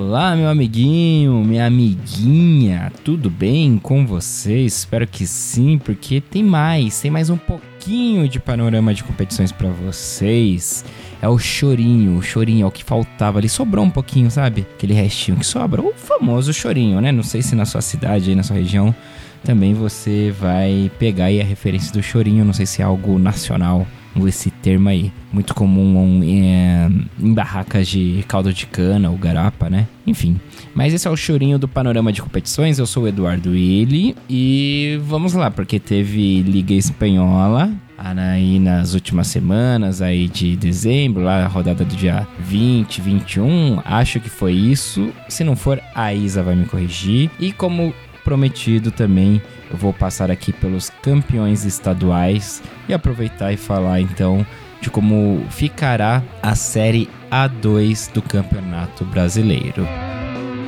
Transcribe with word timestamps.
Olá, 0.00 0.36
meu 0.36 0.48
amiguinho, 0.48 1.42
minha 1.44 1.66
amiguinha, 1.66 2.92
tudo 3.02 3.28
bem 3.28 3.80
com 3.80 4.06
vocês? 4.06 4.74
Espero 4.74 5.04
que 5.08 5.26
sim, 5.26 5.76
porque 5.76 6.20
tem 6.20 6.40
mais, 6.40 7.00
tem 7.00 7.10
mais 7.10 7.30
um 7.30 7.36
pouquinho 7.36 8.28
de 8.28 8.38
panorama 8.38 8.94
de 8.94 9.02
competições 9.02 9.50
para 9.50 9.68
vocês. 9.68 10.84
É 11.20 11.28
o 11.28 11.36
chorinho, 11.36 12.16
o 12.16 12.22
chorinho 12.22 12.62
é 12.62 12.66
o 12.68 12.70
que 12.70 12.84
faltava 12.84 13.40
ali, 13.40 13.48
sobrou 13.48 13.84
um 13.84 13.90
pouquinho, 13.90 14.30
sabe? 14.30 14.64
Aquele 14.76 14.94
restinho 14.94 15.36
que 15.36 15.44
sobra, 15.44 15.82
o 15.82 15.92
famoso 15.92 16.54
chorinho, 16.54 17.00
né? 17.00 17.10
Não 17.10 17.24
sei 17.24 17.42
se 17.42 17.56
na 17.56 17.64
sua 17.64 17.80
cidade, 17.80 18.30
aí 18.30 18.36
na 18.36 18.44
sua 18.44 18.54
região, 18.54 18.94
também 19.42 19.74
você 19.74 20.32
vai 20.38 20.92
pegar 20.96 21.24
aí 21.24 21.40
a 21.40 21.44
referência 21.44 21.92
do 21.92 22.04
chorinho, 22.04 22.44
não 22.44 22.52
sei 22.52 22.66
se 22.66 22.80
é 22.80 22.84
algo 22.84 23.18
nacional 23.18 23.84
esse 24.26 24.50
termo 24.50 24.88
aí. 24.88 25.12
Muito 25.32 25.54
comum 25.54 26.20
é, 26.24 26.90
em 27.20 27.32
barracas 27.32 27.88
de 27.88 28.24
caldo 28.26 28.52
de 28.52 28.66
cana 28.66 29.10
ou 29.10 29.16
garapa, 29.16 29.68
né? 29.68 29.86
Enfim. 30.06 30.40
Mas 30.74 30.94
esse 30.94 31.06
é 31.06 31.10
o 31.10 31.16
chorinho 31.16 31.58
do 31.58 31.68
panorama 31.68 32.12
de 32.12 32.22
competições. 32.22 32.78
Eu 32.78 32.86
sou 32.86 33.04
o 33.04 33.08
Eduardo 33.08 33.50
Willi 33.50 34.16
e 34.28 34.98
vamos 35.02 35.34
lá, 35.34 35.50
porque 35.50 35.78
teve 35.78 36.42
Liga 36.42 36.74
Espanhola 36.74 37.70
aí 37.98 38.60
nas 38.60 38.94
últimas 38.94 39.26
semanas 39.26 40.00
aí 40.00 40.28
de 40.28 40.56
dezembro, 40.56 41.22
lá 41.22 41.44
a 41.44 41.48
rodada 41.48 41.84
do 41.84 41.96
dia 41.96 42.26
20, 42.38 43.00
21, 43.00 43.80
acho 43.84 44.20
que 44.20 44.30
foi 44.30 44.52
isso. 44.52 45.12
Se 45.28 45.42
não 45.42 45.56
for, 45.56 45.80
a 45.94 46.14
Isa 46.14 46.42
vai 46.42 46.54
me 46.54 46.66
corrigir. 46.66 47.30
E 47.40 47.52
como 47.52 47.92
prometido 48.28 48.90
também, 48.90 49.40
eu 49.70 49.76
vou 49.78 49.90
passar 49.90 50.30
aqui 50.30 50.52
pelos 50.52 50.90
campeões 50.90 51.64
estaduais 51.64 52.62
e 52.86 52.92
aproveitar 52.92 53.54
e 53.54 53.56
falar 53.56 54.02
então 54.02 54.46
de 54.82 54.90
como 54.90 55.42
ficará 55.48 56.22
a 56.42 56.54
série 56.54 57.08
A2 57.30 58.12
do 58.12 58.20
Campeonato 58.20 59.02
Brasileiro. 59.06 59.88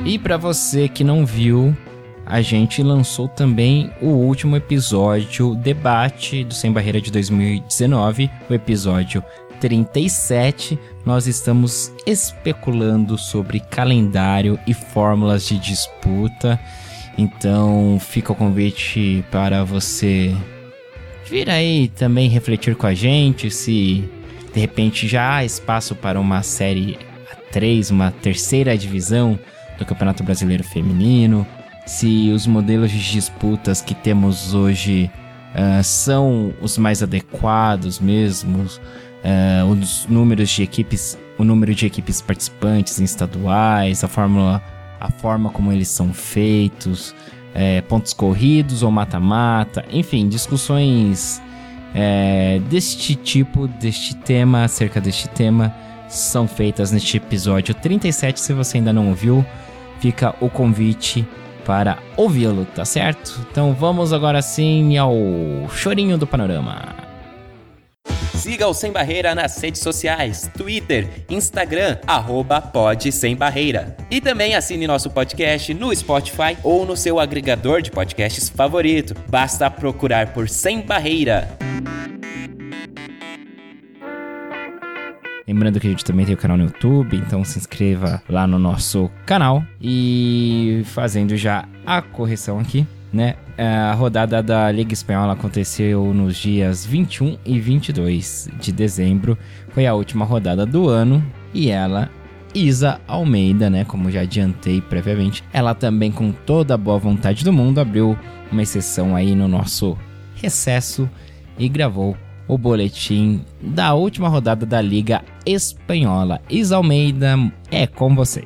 E 0.03 0.17
para 0.17 0.37
você 0.37 0.89
que 0.89 1.03
não 1.03 1.23
viu, 1.23 1.77
a 2.25 2.41
gente 2.41 2.81
lançou 2.81 3.27
também 3.27 3.91
o 4.01 4.07
último 4.07 4.55
episódio 4.55 5.53
debate 5.53 6.43
do 6.43 6.55
Sem 6.55 6.71
Barreira 6.71 6.99
de 6.99 7.11
2019, 7.11 8.27
o 8.49 8.53
episódio 8.55 9.23
37. 9.59 10.79
Nós 11.05 11.27
estamos 11.27 11.93
especulando 12.07 13.19
sobre 13.19 13.59
calendário 13.59 14.57
e 14.65 14.73
fórmulas 14.73 15.45
de 15.45 15.59
disputa. 15.59 16.59
Então 17.17 17.97
fica 17.99 18.31
o 18.31 18.35
convite 18.35 19.23
para 19.29 19.63
você 19.63 20.35
vir 21.29 21.49
aí 21.49 21.87
também 21.89 22.29
refletir 22.29 22.75
com 22.75 22.87
a 22.87 22.93
gente 22.93 23.49
se 23.49 24.09
de 24.53 24.59
repente 24.59 25.07
já 25.07 25.35
há 25.35 25.45
espaço 25.45 25.95
para 25.95 26.19
uma 26.19 26.43
série 26.43 26.97
A3, 27.53 27.91
uma 27.91 28.11
terceira 28.11 28.77
divisão 28.77 29.39
do 29.77 29.85
Campeonato 29.85 30.23
Brasileiro 30.23 30.63
Feminino, 30.63 31.47
se 31.85 32.29
os 32.31 32.45
modelos 32.45 32.91
de 32.91 32.99
disputas 33.11 33.81
que 33.81 33.95
temos 33.95 34.53
hoje 34.53 35.09
uh, 35.55 35.83
são 35.83 36.53
os 36.61 36.77
mais 36.77 37.01
adequados 37.01 37.99
mesmo, 37.99 38.63
uh, 38.63 39.65
os 39.65 40.05
números 40.07 40.49
de 40.49 40.63
equipes, 40.63 41.17
o 41.37 41.43
número 41.43 41.73
de 41.73 41.85
equipes 41.85 42.21
participantes 42.21 42.99
em 42.99 43.03
estaduais, 43.03 44.03
a 44.03 44.07
fórmula 44.07 44.61
a 45.01 45.09
forma 45.09 45.49
como 45.49 45.71
eles 45.71 45.87
são 45.87 46.13
feitos, 46.13 47.15
é, 47.53 47.81
pontos 47.81 48.13
corridos 48.13 48.83
ou 48.83 48.91
mata-mata, 48.91 49.83
enfim, 49.91 50.29
discussões 50.29 51.41
é, 51.93 52.61
deste 52.69 53.15
tipo, 53.15 53.67
deste 53.67 54.15
tema, 54.15 54.63
acerca 54.63 55.01
deste 55.01 55.27
tema, 55.27 55.73
são 56.07 56.47
feitas 56.47 56.91
neste 56.91 57.17
episódio 57.17 57.73
37. 57.73 58.39
Se 58.39 58.53
você 58.53 58.77
ainda 58.77 58.93
não 58.93 59.09
ouviu, 59.09 59.45
fica 59.99 60.35
o 60.39 60.49
convite 60.49 61.27
para 61.65 61.97
ouvi-lo, 62.15 62.65
tá 62.65 62.85
certo? 62.85 63.45
Então 63.49 63.73
vamos 63.73 64.13
agora 64.13 64.41
sim 64.41 64.97
ao 64.97 65.13
chorinho 65.69 66.17
do 66.17 66.27
panorama. 66.27 67.10
Siga 68.41 68.67
o 68.67 68.73
Sem 68.73 68.91
Barreira 68.91 69.35
nas 69.35 69.55
redes 69.61 69.81
sociais, 69.81 70.49
Twitter, 70.57 71.07
Instagram, 71.29 71.99
arroba 72.07 72.59
Pod 72.59 73.11
Sem 73.11 73.35
Barreira. 73.35 73.95
E 74.09 74.19
também 74.19 74.55
assine 74.55 74.87
nosso 74.87 75.11
podcast 75.11 75.71
no 75.75 75.95
Spotify 75.95 76.57
ou 76.63 76.83
no 76.83 76.97
seu 76.97 77.19
agregador 77.19 77.83
de 77.83 77.91
podcasts 77.91 78.49
favorito. 78.49 79.13
Basta 79.29 79.69
procurar 79.69 80.33
por 80.33 80.49
Sem 80.49 80.81
Barreira. 80.81 81.55
Lembrando 85.47 85.79
que 85.79 85.85
a 85.85 85.91
gente 85.91 86.03
também 86.03 86.25
tem 86.25 86.33
o 86.33 86.37
canal 86.37 86.57
no 86.57 86.63
YouTube, 86.63 87.17
então 87.17 87.45
se 87.45 87.59
inscreva 87.59 88.23
lá 88.27 88.47
no 88.47 88.57
nosso 88.57 89.11
canal. 89.23 89.63
E 89.79 90.81
fazendo 90.85 91.37
já 91.37 91.69
a 91.85 92.01
correção 92.01 92.57
aqui, 92.57 92.87
né? 93.13 93.35
A 93.63 93.93
rodada 93.93 94.41
da 94.41 94.71
Liga 94.71 94.91
Espanhola 94.91 95.33
aconteceu 95.33 96.11
nos 96.15 96.35
dias 96.35 96.83
21 96.83 97.37
e 97.45 97.59
22 97.59 98.49
de 98.59 98.71
dezembro. 98.71 99.37
Foi 99.69 99.85
a 99.85 99.93
última 99.93 100.25
rodada 100.25 100.65
do 100.65 100.89
ano 100.89 101.23
e 101.53 101.69
ela 101.69 102.09
Isa 102.55 102.99
Almeida, 103.07 103.69
né, 103.69 103.85
como 103.85 104.09
já 104.09 104.21
adiantei 104.21 104.81
previamente, 104.81 105.43
ela 105.53 105.75
também 105.75 106.11
com 106.11 106.31
toda 106.31 106.73
a 106.73 106.77
boa 106.77 106.97
vontade 106.97 107.45
do 107.45 107.53
mundo 107.53 107.79
abriu 107.79 108.17
uma 108.51 108.63
exceção 108.63 109.15
aí 109.15 109.35
no 109.35 109.47
nosso 109.47 109.95
recesso 110.33 111.07
e 111.55 111.69
gravou 111.69 112.17
o 112.47 112.57
boletim 112.57 113.45
da 113.61 113.93
última 113.93 114.27
rodada 114.27 114.65
da 114.65 114.81
Liga 114.81 115.21
Espanhola. 115.45 116.41
Isa 116.49 116.77
Almeida, 116.77 117.37
é 117.69 117.85
com 117.85 118.15
você. 118.15 118.43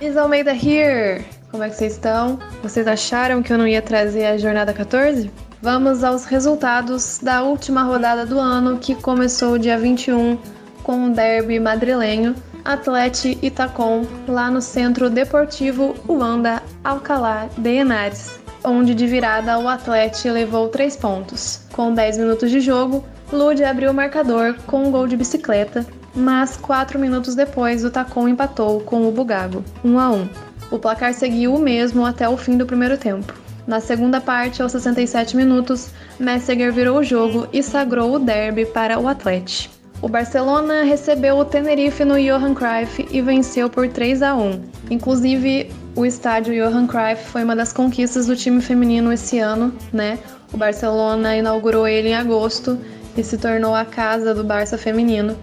Isa 0.00 0.22
Almeida 0.22 0.52
here. 0.52 1.41
Como 1.52 1.62
é 1.62 1.68
que 1.68 1.76
vocês 1.76 1.92
estão? 1.92 2.38
Vocês 2.62 2.88
acharam 2.88 3.42
que 3.42 3.52
eu 3.52 3.58
não 3.58 3.66
ia 3.66 3.82
trazer 3.82 4.24
a 4.24 4.38
jornada 4.38 4.72
14? 4.72 5.30
Vamos 5.60 6.02
aos 6.02 6.24
resultados 6.24 7.18
da 7.22 7.42
última 7.42 7.82
rodada 7.82 8.24
do 8.24 8.38
ano, 8.38 8.78
que 8.78 8.94
começou 8.94 9.58
dia 9.58 9.78
21 9.78 10.38
com 10.82 11.08
o 11.08 11.10
derby 11.12 11.60
madrilenho 11.60 12.34
Atlete 12.64 13.38
Itacom, 13.42 14.06
lá 14.26 14.50
no 14.50 14.62
Centro 14.62 15.10
Deportivo 15.10 15.94
Uanda 16.08 16.62
Alcalá 16.82 17.48
de 17.58 17.70
Henares, 17.70 18.40
onde 18.64 18.94
de 18.94 19.06
virada 19.06 19.58
o 19.58 19.68
Atlete 19.68 20.30
levou 20.30 20.70
3 20.70 20.96
pontos. 20.96 21.60
Com 21.70 21.92
10 21.92 22.16
minutos 22.16 22.50
de 22.50 22.60
jogo, 22.60 23.04
Lude 23.30 23.62
abriu 23.62 23.90
o 23.90 23.94
marcador 23.94 24.56
com 24.66 24.84
um 24.84 24.90
gol 24.90 25.06
de 25.06 25.18
bicicleta, 25.18 25.84
mas 26.14 26.56
4 26.56 26.98
minutos 26.98 27.34
depois 27.34 27.84
o 27.84 27.90
Tacom 27.90 28.26
empatou 28.26 28.80
com 28.80 29.06
o 29.06 29.12
Bugago, 29.12 29.62
1 29.84 29.98
a 29.98 30.10
1. 30.10 30.51
O 30.72 30.78
placar 30.78 31.12
seguiu 31.12 31.54
o 31.54 31.58
mesmo 31.58 32.06
até 32.06 32.26
o 32.26 32.34
fim 32.34 32.56
do 32.56 32.64
primeiro 32.64 32.96
tempo. 32.96 33.34
Na 33.66 33.78
segunda 33.78 34.22
parte, 34.22 34.62
aos 34.62 34.72
67 34.72 35.36
minutos, 35.36 35.90
Messiger 36.18 36.72
virou 36.72 36.98
o 36.98 37.04
jogo 37.04 37.46
e 37.52 37.62
sagrou 37.62 38.14
o 38.14 38.18
derby 38.18 38.64
para 38.64 38.98
o 38.98 39.06
Atlético. 39.06 39.74
O 40.00 40.08
Barcelona 40.08 40.82
recebeu 40.82 41.36
o 41.36 41.44
Tenerife 41.44 42.06
no 42.06 42.18
Johan 42.18 42.54
Cruyff 42.54 43.06
e 43.10 43.20
venceu 43.20 43.68
por 43.68 43.86
3 43.86 44.22
a 44.22 44.34
1. 44.34 44.62
Inclusive, 44.90 45.70
o 45.94 46.06
estádio 46.06 46.54
Johan 46.54 46.86
Cruyff 46.86 47.22
foi 47.26 47.44
uma 47.44 47.54
das 47.54 47.70
conquistas 47.74 48.26
do 48.26 48.34
time 48.34 48.62
feminino 48.62 49.12
esse 49.12 49.38
ano, 49.38 49.74
né? 49.92 50.18
O 50.54 50.56
Barcelona 50.56 51.36
inaugurou 51.36 51.86
ele 51.86 52.08
em 52.08 52.14
agosto 52.14 52.78
e 53.14 53.22
se 53.22 53.36
tornou 53.36 53.74
a 53.74 53.84
casa 53.84 54.34
do 54.34 54.42
Barça 54.42 54.78
feminino 54.78 55.36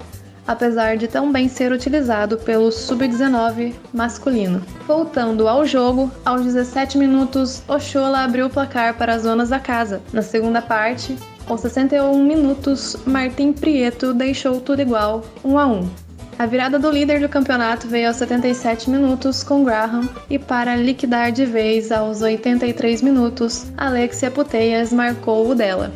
apesar 0.49 0.97
de 0.97 1.07
também 1.07 1.47
ser 1.47 1.71
utilizado 1.71 2.35
pelo 2.39 2.71
sub-19 2.71 3.75
masculino. 3.93 4.63
Voltando 4.87 5.47
ao 5.47 5.63
jogo, 5.63 6.11
aos 6.25 6.43
17 6.43 6.97
minutos, 6.97 7.61
Ochoa 7.67 8.17
abriu 8.17 8.47
o 8.47 8.49
placar 8.49 8.97
para 8.97 9.13
as 9.13 9.21
zonas 9.21 9.49
da 9.49 9.59
casa. 9.59 10.01
Na 10.11 10.23
segunda 10.23 10.59
parte, 10.59 11.15
aos 11.45 11.61
61 11.61 12.25
minutos, 12.25 12.97
Martim 13.05 13.53
Prieto 13.53 14.11
deixou 14.11 14.59
tudo 14.59 14.81
igual, 14.81 15.23
1 15.45 15.59
a 15.59 15.67
1. 15.67 15.89
A 16.39 16.45
virada 16.47 16.79
do 16.79 16.89
líder 16.89 17.19
do 17.19 17.29
campeonato 17.29 17.87
veio 17.87 18.07
aos 18.07 18.17
77 18.17 18.89
minutos 18.89 19.43
com 19.43 19.63
Graham 19.63 20.09
e 20.31 20.39
para 20.39 20.75
liquidar 20.75 21.31
de 21.31 21.45
vez 21.45 21.91
aos 21.91 22.23
83 22.23 23.03
minutos, 23.03 23.67
Alexia 23.77 24.31
Puteias 24.31 24.91
marcou 24.91 25.47
o 25.47 25.53
dela. 25.53 25.91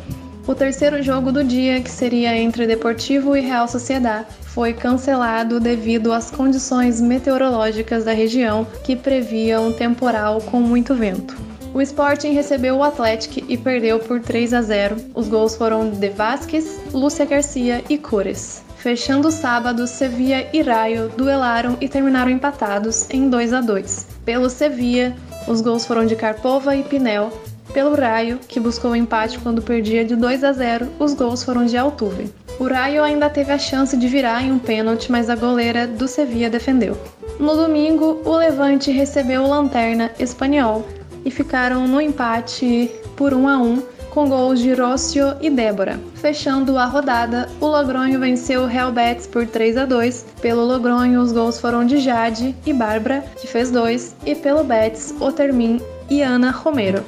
O 0.46 0.54
terceiro 0.54 1.02
jogo 1.02 1.32
do 1.32 1.42
dia, 1.42 1.80
que 1.80 1.90
seria 1.90 2.36
entre 2.36 2.66
Deportivo 2.66 3.34
e 3.34 3.40
Real 3.40 3.66
Sociedad, 3.66 4.26
foi 4.42 4.74
cancelado 4.74 5.58
devido 5.58 6.12
às 6.12 6.30
condições 6.30 7.00
meteorológicas 7.00 8.04
da 8.04 8.12
região 8.12 8.66
que 8.84 8.94
previam 8.94 9.68
um 9.68 9.72
temporal 9.72 10.42
com 10.42 10.60
muito 10.60 10.94
vento. 10.94 11.34
O 11.72 11.80
Sporting 11.80 12.32
recebeu 12.32 12.76
o 12.76 12.84
Atlético 12.84 13.42
e 13.48 13.56
perdeu 13.56 13.98
por 13.98 14.20
3 14.20 14.52
a 14.52 14.60
0. 14.60 14.96
Os 15.14 15.28
gols 15.28 15.56
foram 15.56 15.90
de 15.90 16.10
Vasquez, 16.10 16.78
Lúcia 16.92 17.24
Garcia 17.24 17.82
e 17.88 17.96
Cures. 17.96 18.62
Fechando 18.76 19.28
o 19.28 19.32
sábado, 19.32 19.86
Sevilla 19.86 20.44
e 20.52 20.60
Raio 20.60 21.10
duelaram 21.16 21.78
e 21.80 21.88
terminaram 21.88 22.30
empatados 22.30 23.08
em 23.08 23.30
2 23.30 23.54
a 23.54 23.62
2. 23.62 24.06
Pelo 24.26 24.50
Sevilla, 24.50 25.16
os 25.48 25.62
gols 25.62 25.86
foram 25.86 26.04
de 26.04 26.14
Carpova 26.14 26.76
e 26.76 26.84
Pinel. 26.84 27.32
Pelo 27.74 27.96
Raio, 27.96 28.38
que 28.46 28.60
buscou 28.60 28.92
o 28.92 28.96
empate 28.96 29.36
quando 29.40 29.60
perdia 29.60 30.04
de 30.04 30.14
2 30.14 30.44
a 30.44 30.52
0, 30.52 30.88
os 30.96 31.12
gols 31.12 31.42
foram 31.42 31.66
de 31.66 31.76
Altuve. 31.76 32.32
O 32.60 32.68
Raio 32.68 33.02
ainda 33.02 33.28
teve 33.28 33.50
a 33.50 33.58
chance 33.58 33.96
de 33.96 34.06
virar 34.06 34.44
em 34.44 34.52
um 34.52 34.60
pênalti, 34.60 35.10
mas 35.10 35.28
a 35.28 35.34
goleira 35.34 35.84
do 35.84 36.06
Sevilla 36.06 36.48
defendeu. 36.48 36.96
No 37.40 37.56
domingo, 37.56 38.22
o 38.24 38.36
Levante 38.36 38.92
recebeu 38.92 39.42
o 39.42 39.50
Lanterna 39.50 40.12
Espanhol 40.20 40.86
e 41.24 41.32
ficaram 41.32 41.88
no 41.88 42.00
empate 42.00 42.92
por 43.16 43.34
1 43.34 43.48
a 43.48 43.58
1 43.58 43.82
com 44.10 44.28
gols 44.28 44.60
de 44.60 44.72
Rócio 44.72 45.34
e 45.40 45.50
Débora. 45.50 45.98
Fechando 46.14 46.78
a 46.78 46.84
rodada, 46.84 47.48
o 47.60 47.66
Logronho 47.66 48.20
venceu 48.20 48.62
o 48.62 48.66
Real 48.66 48.92
Betis 48.92 49.26
por 49.26 49.48
3 49.48 49.78
a 49.78 49.84
2. 49.84 50.26
Pelo 50.40 50.64
Logronho, 50.64 51.20
os 51.20 51.32
gols 51.32 51.60
foram 51.60 51.84
de 51.84 51.98
Jade 51.98 52.54
e 52.64 52.72
Bárbara, 52.72 53.24
que 53.36 53.48
fez 53.48 53.72
dois, 53.72 54.14
e 54.24 54.36
pelo 54.36 54.62
Betis, 54.62 55.12
Otermin 55.18 55.80
e 56.08 56.22
Ana 56.22 56.52
Romero. 56.52 57.02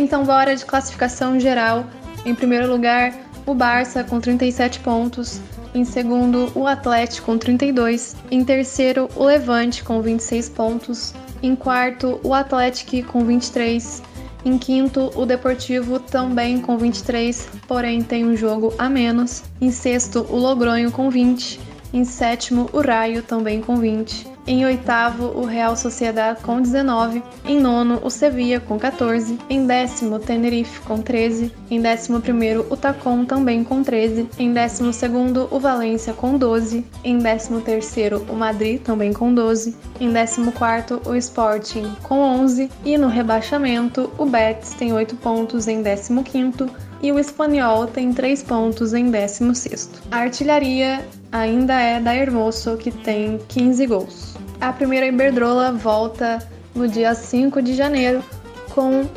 Então, 0.00 0.24
bora 0.24 0.56
de 0.56 0.64
classificação 0.64 1.38
geral. 1.38 1.84
Em 2.24 2.34
primeiro 2.34 2.66
lugar, 2.72 3.12
o 3.44 3.52
Barça 3.52 4.02
com 4.02 4.18
37 4.18 4.80
pontos, 4.80 5.42
em 5.74 5.84
segundo, 5.84 6.50
o 6.54 6.66
Atlético 6.66 7.26
com 7.26 7.38
32, 7.38 8.16
em 8.30 8.42
terceiro, 8.42 9.10
o 9.14 9.24
Levante 9.24 9.84
com 9.84 10.00
26 10.00 10.48
pontos, 10.48 11.14
em 11.42 11.54
quarto, 11.54 12.18
o 12.24 12.32
Atlético 12.32 13.12
com 13.12 13.24
23, 13.26 14.02
em 14.42 14.56
quinto, 14.56 15.10
o 15.14 15.26
Deportivo 15.26 16.00
também 16.00 16.62
com 16.62 16.78
23, 16.78 17.46
porém 17.68 18.02
tem 18.02 18.24
um 18.24 18.34
jogo 18.34 18.72
a 18.78 18.88
menos. 18.88 19.42
Em 19.60 19.70
sexto, 19.70 20.26
o 20.30 20.36
Logronho 20.36 20.90
com 20.90 21.10
20. 21.10 21.60
Em 21.92 22.04
sétimo, 22.04 22.70
o 22.72 22.80
Raio 22.80 23.22
também 23.22 23.60
com 23.60 23.76
20. 23.76 24.29
Em 24.46 24.64
oitavo, 24.64 25.26
o 25.38 25.44
Real 25.44 25.76
Sociedad 25.76 26.40
com 26.42 26.60
19. 26.60 27.22
Em 27.44 27.60
nono, 27.60 28.00
o 28.02 28.10
Sevilla 28.10 28.60
com 28.60 28.78
14. 28.78 29.38
Em 29.48 29.66
décimo, 29.66 30.16
o 30.16 30.18
Tenerife 30.18 30.80
com 30.80 31.00
13. 31.00 31.52
Em 31.70 31.80
décimo 31.80 32.20
primeiro, 32.20 32.66
o 32.70 32.76
Tacon 32.76 33.24
também 33.24 33.62
com 33.62 33.82
13. 33.82 34.28
Em 34.38 34.52
décimo 34.52 34.92
segundo, 34.92 35.48
o 35.50 35.60
Valência 35.60 36.12
com 36.12 36.36
12. 36.36 36.84
Em 37.04 37.18
décimo 37.18 37.60
terceiro, 37.60 38.26
o 38.28 38.34
Madrid 38.34 38.80
também 38.80 39.12
com 39.12 39.32
12. 39.32 39.76
Em 40.00 40.12
décimo 40.12 40.52
quarto, 40.52 41.00
o 41.06 41.14
Sporting 41.14 41.94
com 42.02 42.20
11. 42.20 42.70
E 42.84 42.96
no 42.98 43.08
rebaixamento, 43.08 44.10
o 44.18 44.26
Betis 44.26 44.74
tem 44.74 44.92
8 44.92 45.16
pontos 45.16 45.68
em 45.68 45.82
décimo 45.82 46.24
quinto 46.24 46.68
e 47.02 47.10
o 47.12 47.18
Espanhol 47.18 47.86
tem 47.86 48.12
3 48.12 48.42
pontos 48.42 48.92
em 48.92 49.10
16º. 49.10 49.88
A 50.10 50.18
artilharia 50.18 51.06
ainda 51.32 51.74
é 51.80 52.00
da 52.00 52.14
Hermoso, 52.14 52.76
que 52.76 52.90
tem 52.90 53.38
15 53.48 53.86
gols. 53.86 54.29
A 54.60 54.72
primeira 54.72 55.06
Iberdrola 55.06 55.72
volta 55.72 56.46
no 56.74 56.86
dia 56.86 57.14
5 57.14 57.62
de 57.62 57.74
janeiro 57.74 58.22
com 58.70 59.08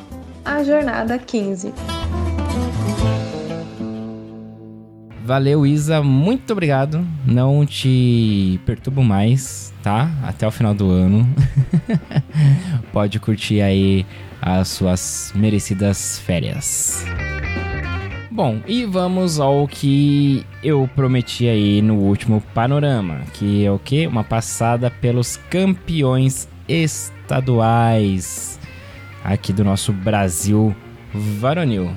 a 0.46 0.64
jornada 0.64 1.20
15. 1.20 1.74
Valeu, 5.26 5.66
Isa. 5.66 6.02
Muito 6.02 6.52
obrigado. 6.52 7.06
Não 7.26 7.66
te 7.66 8.60
perturbo 8.66 9.04
mais, 9.04 9.74
tá? 9.84 10.10
Até 10.24 10.48
o 10.48 10.52
final 10.52 10.74
do 10.74 10.90
ano. 10.92 11.28
Pode 12.92 13.20
curtir 13.20 13.62
aí 13.62 14.06
as 14.42 14.70
suas 14.70 15.32
merecidas 15.36 16.20
férias. 16.20 17.06
Bom, 18.36 18.62
e 18.68 18.84
vamos 18.84 19.40
ao 19.40 19.68
que 19.68 20.44
eu 20.64 20.90
prometi 20.96 21.48
aí 21.48 21.84
no 21.84 21.98
último 22.00 22.42
panorama, 22.52 23.22
que 23.36 23.64
é 23.64 23.72
o 23.72 23.78
que? 23.78 24.08
Uma 24.08 24.24
passada 24.24 24.90
pelos 24.90 25.38
campeões 25.52 26.48
estaduais 26.68 28.60
aqui 29.24 29.54
do 29.54 29.64
nosso 29.64 29.94
Brasil 29.94 30.76
varonil. 31.14 31.92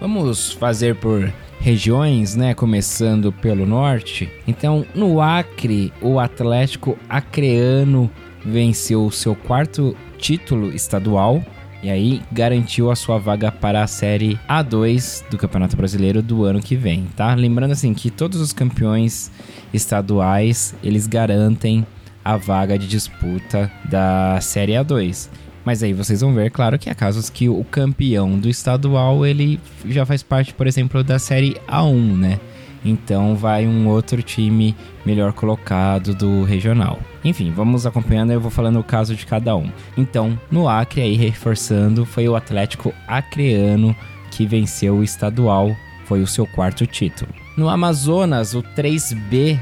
Vamos 0.00 0.52
fazer 0.52 0.94
por 0.94 1.30
regiões, 1.60 2.34
né? 2.34 2.54
Começando 2.54 3.30
pelo 3.30 3.66
norte. 3.66 4.32
Então, 4.48 4.86
no 4.94 5.20
Acre, 5.20 5.92
o 6.00 6.18
Atlético 6.18 6.98
Acreano 7.10 8.10
venceu 8.42 9.10
seu 9.10 9.34
quarto 9.34 9.94
título 10.16 10.72
estadual 10.74 11.44
e 11.84 11.90
aí 11.90 12.22
garantiu 12.32 12.90
a 12.90 12.96
sua 12.96 13.18
vaga 13.18 13.52
para 13.52 13.82
a 13.82 13.86
Série 13.86 14.40
A2 14.48 15.22
do 15.28 15.36
Campeonato 15.36 15.76
Brasileiro 15.76 16.22
do 16.22 16.42
ano 16.42 16.62
que 16.62 16.74
vem, 16.74 17.04
tá? 17.14 17.34
Lembrando 17.34 17.72
assim 17.72 17.92
que 17.92 18.10
todos 18.10 18.40
os 18.40 18.54
campeões 18.54 19.30
estaduais, 19.70 20.74
eles 20.82 21.06
garantem 21.06 21.86
a 22.24 22.38
vaga 22.38 22.78
de 22.78 22.88
disputa 22.88 23.70
da 23.84 24.40
Série 24.40 24.72
A2. 24.72 25.28
Mas 25.62 25.82
aí 25.82 25.92
vocês 25.92 26.22
vão 26.22 26.32
ver, 26.32 26.50
claro, 26.50 26.78
que 26.78 26.88
há 26.88 26.94
casos 26.94 27.28
que 27.28 27.50
o 27.50 27.62
campeão 27.64 28.38
do 28.38 28.48
estadual, 28.48 29.26
ele 29.26 29.60
já 29.84 30.06
faz 30.06 30.22
parte, 30.22 30.54
por 30.54 30.66
exemplo, 30.66 31.04
da 31.04 31.18
Série 31.18 31.54
A1, 31.68 32.16
né? 32.16 32.40
Então 32.84 33.34
vai 33.34 33.66
um 33.66 33.88
outro 33.88 34.22
time 34.22 34.76
melhor 35.04 35.32
colocado 35.32 36.14
do 36.14 36.42
regional. 36.44 36.98
Enfim, 37.24 37.50
vamos 37.50 37.86
acompanhando, 37.86 38.32
eu 38.32 38.40
vou 38.40 38.50
falando 38.50 38.78
o 38.78 38.84
caso 38.84 39.14
de 39.14 39.24
cada 39.24 39.56
um. 39.56 39.70
Então, 39.96 40.38
no 40.50 40.68
Acre, 40.68 41.00
aí 41.00 41.14
reforçando, 41.14 42.04
foi 42.04 42.28
o 42.28 42.36
Atlético 42.36 42.92
Acreano 43.08 43.96
que 44.30 44.46
venceu 44.46 44.96
o 44.96 45.04
estadual, 45.04 45.74
foi 46.04 46.20
o 46.20 46.26
seu 46.26 46.46
quarto 46.46 46.86
título. 46.86 47.30
No 47.56 47.68
Amazonas, 47.68 48.54
o 48.54 48.62
3B 48.62 49.58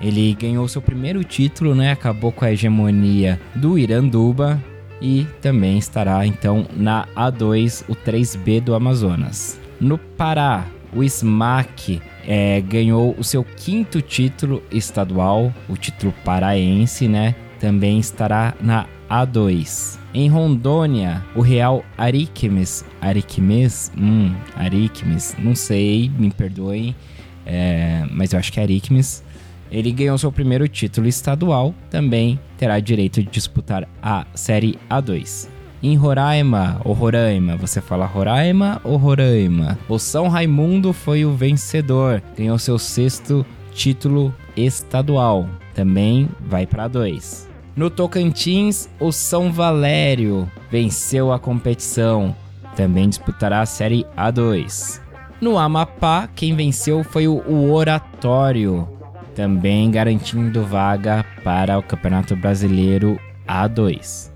ele 0.00 0.34
ganhou 0.34 0.66
seu 0.68 0.82
primeiro 0.82 1.22
título, 1.24 1.74
né? 1.74 1.92
Acabou 1.92 2.32
com 2.32 2.44
a 2.44 2.52
hegemonia 2.52 3.40
do 3.54 3.78
Iranduba 3.78 4.62
e 5.00 5.26
também 5.40 5.78
estará 5.78 6.26
então 6.26 6.66
na 6.74 7.06
A2, 7.16 7.84
o 7.88 7.94
3B 7.94 8.60
do 8.60 8.74
Amazonas. 8.74 9.60
No 9.80 9.98
Pará, 9.98 10.66
o 10.94 11.02
SMAC 11.02 12.00
é, 12.26 12.60
ganhou 12.60 13.14
o 13.16 13.22
seu 13.22 13.44
quinto 13.44 14.02
título 14.02 14.62
estadual, 14.70 15.54
o 15.68 15.76
título 15.76 16.12
paraense, 16.24 17.06
né? 17.06 17.34
Também 17.60 17.98
estará 17.98 18.54
na 18.60 18.86
A2. 19.08 19.98
Em 20.12 20.28
Rondônia, 20.28 21.24
o 21.34 21.40
Real 21.40 21.84
Ariquemes, 21.96 22.84
Ariquemes, 23.00 23.92
hum, 23.96 24.34
Ariquemes, 24.56 25.36
não 25.38 25.54
sei, 25.54 26.10
me 26.18 26.30
perdoem, 26.30 26.96
é, 27.44 28.04
mas 28.10 28.32
eu 28.32 28.38
acho 28.38 28.52
que 28.52 28.58
é 28.58 28.62
Ariquemes. 28.64 29.22
Ele 29.70 29.92
ganhou 29.92 30.16
seu 30.16 30.32
primeiro 30.32 30.66
título 30.68 31.06
estadual, 31.06 31.74
também 31.90 32.38
terá 32.56 32.80
direito 32.80 33.22
de 33.22 33.28
disputar 33.28 33.86
a 34.02 34.26
Série 34.34 34.78
A2. 34.88 35.55
Em 35.82 35.94
Roraima, 35.94 36.80
ou 36.84 36.94
Roraima, 36.94 37.56
você 37.56 37.80
fala 37.80 38.06
Roraima 38.06 38.80
ou 38.82 38.96
Roraima? 38.96 39.78
O 39.88 39.98
São 39.98 40.28
Raimundo 40.28 40.92
foi 40.92 41.24
o 41.24 41.32
vencedor, 41.32 42.22
ganhou 42.36 42.58
seu 42.58 42.78
sexto 42.78 43.44
título 43.72 44.34
estadual, 44.56 45.46
também 45.74 46.28
vai 46.40 46.66
para 46.66 46.88
dois. 46.88 47.46
No 47.76 47.90
Tocantins, 47.90 48.88
o 48.98 49.12
São 49.12 49.52
Valério 49.52 50.50
venceu 50.70 51.30
a 51.30 51.38
competição, 51.38 52.34
também 52.74 53.08
disputará 53.08 53.60
a 53.60 53.66
Série 53.66 54.06
A2. 54.16 55.00
No 55.42 55.58
Amapá, 55.58 56.26
quem 56.34 56.56
venceu 56.56 57.04
foi 57.04 57.28
o 57.28 57.70
Oratório, 57.70 58.88
também 59.34 59.90
garantindo 59.90 60.64
vaga 60.64 61.22
para 61.44 61.78
o 61.78 61.82
Campeonato 61.82 62.34
Brasileiro 62.34 63.20
A2. 63.46 64.35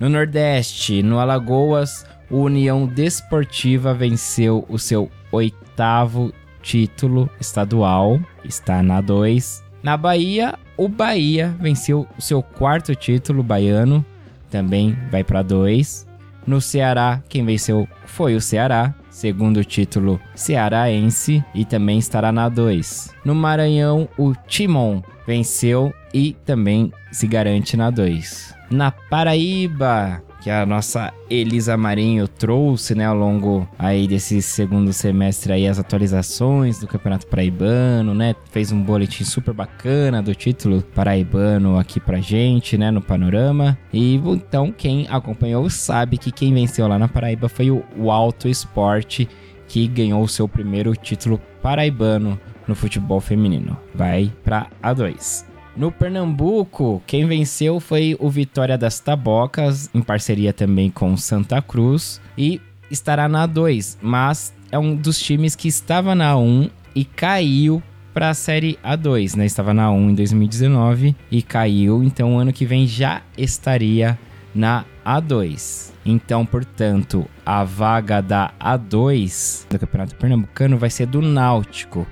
No 0.00 0.08
Nordeste, 0.08 1.02
no 1.02 1.20
Alagoas, 1.20 2.06
o 2.30 2.38
União 2.38 2.86
Desportiva 2.86 3.92
venceu 3.92 4.64
o 4.66 4.78
seu 4.78 5.10
oitavo 5.30 6.32
título 6.62 7.28
estadual, 7.38 8.18
está 8.42 8.82
na 8.82 9.02
2. 9.02 9.62
Na 9.82 9.98
Bahia, 9.98 10.58
o 10.74 10.88
Bahia 10.88 11.54
venceu 11.60 12.06
o 12.16 12.22
seu 12.22 12.42
quarto 12.42 12.94
título 12.94 13.42
baiano, 13.42 14.02
também 14.48 14.96
vai 15.10 15.22
para 15.22 15.42
2. 15.42 16.06
No 16.46 16.62
Ceará, 16.62 17.22
quem 17.28 17.44
venceu 17.44 17.86
foi 18.06 18.34
o 18.34 18.40
Ceará, 18.40 18.94
segundo 19.10 19.64
título 19.64 20.20
cearaense 20.34 21.44
e 21.54 21.64
também 21.64 21.98
estará 21.98 22.32
na 22.32 22.48
2. 22.48 23.14
No 23.24 23.34
Maranhão, 23.34 24.08
o 24.16 24.32
Timon 24.46 25.02
venceu 25.26 25.92
e 26.14 26.32
também 26.44 26.92
se 27.12 27.26
garante 27.26 27.76
na 27.76 27.90
2. 27.90 28.54
Na 28.70 28.90
Paraíba, 28.90 30.22
que 30.40 30.50
a 30.50 30.64
nossa 30.64 31.12
Elisa 31.28 31.76
Marinho 31.76 32.26
trouxe, 32.26 32.94
né, 32.94 33.04
ao 33.04 33.14
longo 33.14 33.68
aí 33.78 34.08
desse 34.08 34.40
segundo 34.40 34.92
semestre 34.92 35.52
aí 35.52 35.66
as 35.66 35.78
atualizações 35.78 36.78
do 36.78 36.86
Campeonato 36.86 37.26
Paraibano, 37.26 38.14
né? 38.14 38.34
Fez 38.50 38.72
um 38.72 38.82
boletim 38.82 39.22
super 39.24 39.52
bacana 39.52 40.22
do 40.22 40.34
título 40.34 40.82
paraibano 40.82 41.78
aqui 41.78 42.00
pra 42.00 42.20
gente, 42.20 42.78
né, 42.78 42.90
no 42.90 43.02
panorama. 43.02 43.78
E 43.92 44.14
então 44.14 44.72
quem 44.72 45.06
acompanhou 45.08 45.68
sabe 45.68 46.16
que 46.16 46.32
quem 46.32 46.54
venceu 46.54 46.88
lá 46.88 46.98
na 46.98 47.08
Paraíba 47.08 47.48
foi 47.48 47.70
o, 47.70 48.10
Alto 48.10 48.48
Esporte, 48.48 49.28
que 49.68 49.86
ganhou 49.86 50.22
o 50.22 50.28
seu 50.28 50.48
primeiro 50.48 50.94
título 50.96 51.40
paraibano 51.62 52.40
no 52.66 52.74
futebol 52.74 53.20
feminino. 53.20 53.76
Vai 53.94 54.32
para 54.42 54.68
A2. 54.82 55.49
No 55.76 55.92
Pernambuco, 55.92 57.02
quem 57.06 57.26
venceu 57.26 57.78
foi 57.78 58.16
o 58.18 58.28
Vitória 58.28 58.76
das 58.76 58.98
Tabocas, 58.98 59.88
em 59.94 60.02
parceria 60.02 60.52
também 60.52 60.90
com 60.90 61.16
Santa 61.16 61.62
Cruz, 61.62 62.20
e 62.36 62.60
estará 62.90 63.28
na 63.28 63.46
A2, 63.46 63.96
mas 64.02 64.52
é 64.70 64.78
um 64.78 64.96
dos 64.96 65.18
times 65.20 65.54
que 65.54 65.68
estava 65.68 66.14
na 66.14 66.34
A1 66.34 66.70
e 66.94 67.04
caiu 67.04 67.82
para 68.12 68.30
a 68.30 68.34
Série 68.34 68.78
A2, 68.84 69.36
né? 69.36 69.46
Estava 69.46 69.72
na 69.72 69.88
A1 69.88 70.10
em 70.10 70.14
2019 70.14 71.16
e 71.30 71.42
caiu, 71.42 72.02
então 72.02 72.38
ano 72.38 72.52
que 72.52 72.66
vem 72.66 72.86
já 72.86 73.22
estaria 73.38 74.18
na 74.54 74.84
A2. 75.06 75.92
Então, 76.04 76.44
portanto, 76.44 77.26
a 77.46 77.62
vaga 77.62 78.20
da 78.20 78.52
A2 78.60 79.66
do 79.68 79.78
Campeonato 79.78 80.16
Pernambucano 80.16 80.76
vai 80.76 80.90
ser 80.90 81.06
do 81.06 81.22
Náutico 81.22 82.06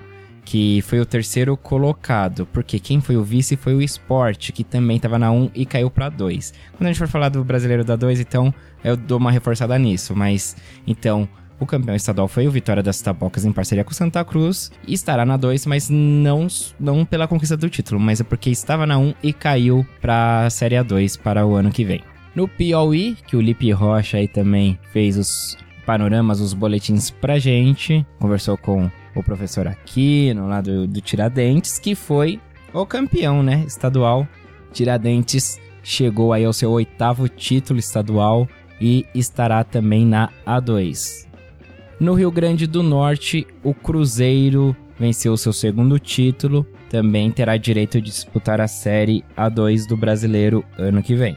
que 0.49 0.81
foi 0.81 0.99
o 0.99 1.05
terceiro 1.05 1.59
colocado, 1.59 2.47
porque 2.47 2.79
quem 2.79 3.03
foi 3.03 3.19
o 3.19 3.23
vice 3.23 3.55
foi 3.55 3.75
o 3.75 3.83
Sport, 3.83 4.51
que 4.53 4.65
também 4.65 4.97
estava 4.97 5.19
na 5.19 5.31
1 5.31 5.51
e 5.55 5.67
caiu 5.67 5.91
para 5.91 6.09
2. 6.09 6.55
Quando 6.73 6.87
a 6.87 6.91
gente 6.91 6.99
for 6.99 7.07
falar 7.07 7.29
do 7.29 7.45
brasileiro 7.45 7.85
da 7.85 7.97
2, 7.97 8.19
então 8.19 8.53
eu 8.83 8.97
dou 8.97 9.19
uma 9.19 9.31
reforçada 9.31 9.79
nisso, 9.79 10.17
mas 10.17 10.57
então 10.87 11.29
o 11.61 11.67
campeão 11.67 11.95
estadual 11.95 12.29
foi 12.29 12.49
o 12.49 12.51
Vitória 12.51 12.83
das 12.83 12.99
Tabocas 13.03 13.45
em 13.45 13.53
parceria 13.53 13.85
com 13.85 13.93
Santa 13.93 14.25
Cruz 14.25 14.73
e 14.87 14.95
estará 14.95 15.27
na 15.27 15.37
2, 15.37 15.67
mas 15.67 15.91
não, 15.91 16.47
não 16.81 17.05
pela 17.05 17.29
conquista 17.29 17.55
do 17.55 17.69
título, 17.69 18.01
mas 18.01 18.23
é 18.23 18.25
porque 18.25 18.49
estava 18.49 18.87
na 18.87 18.97
1 18.97 19.15
e 19.23 19.35
caiu 19.35 19.87
para 20.01 20.47
a 20.47 20.51
Série 20.51 20.77
A2 20.77 21.21
para 21.21 21.45
o 21.45 21.57
ano 21.57 21.71
que 21.71 21.85
vem. 21.85 22.01
No 22.35 22.49
Piauí, 22.49 23.19
que 23.27 23.37
o 23.37 23.41
Lipe 23.43 23.71
Rocha 23.71 24.17
aí 24.17 24.27
também 24.27 24.79
fez 24.95 25.19
os 25.19 25.59
panoramas, 25.85 26.41
os 26.41 26.55
boletins 26.55 27.11
pra 27.11 27.39
gente, 27.39 28.07
conversou 28.19 28.57
com 28.57 28.91
o 29.21 29.25
professor 29.25 29.67
Aquino, 29.67 30.49
lá 30.49 30.61
do, 30.61 30.87
do 30.87 31.01
Tiradentes, 31.01 31.79
que 31.79 31.95
foi 31.95 32.41
o 32.73 32.87
campeão, 32.87 33.43
né, 33.43 33.65
estadual. 33.67 34.27
Tiradentes 34.73 35.61
chegou 35.83 36.33
aí 36.33 36.45
ao 36.45 36.53
seu 36.53 36.71
oitavo 36.71 37.29
título 37.29 37.79
estadual 37.79 38.49
e 38.81 39.07
estará 39.15 39.65
também 39.65 40.05
na 40.05 40.31
A2. 40.47 41.27
No 41.99 42.15
Rio 42.15 42.31
Grande 42.31 42.67
do 42.67 42.83
Norte, 42.83 43.47
o 43.63 43.75
Cruzeiro 43.75 44.77
venceu 44.99 45.37
seu 45.37 45.53
segundo 45.53 45.99
título, 45.99 46.67
também 46.89 47.31
terá 47.31 47.57
direito 47.57 48.01
de 48.01 48.11
disputar 48.11 48.61
a 48.61 48.69
Série 48.69 49.25
A2 49.37 49.87
do 49.87 49.97
Brasileiro 49.97 50.65
ano 50.77 51.03
que 51.03 51.15
vem. 51.15 51.37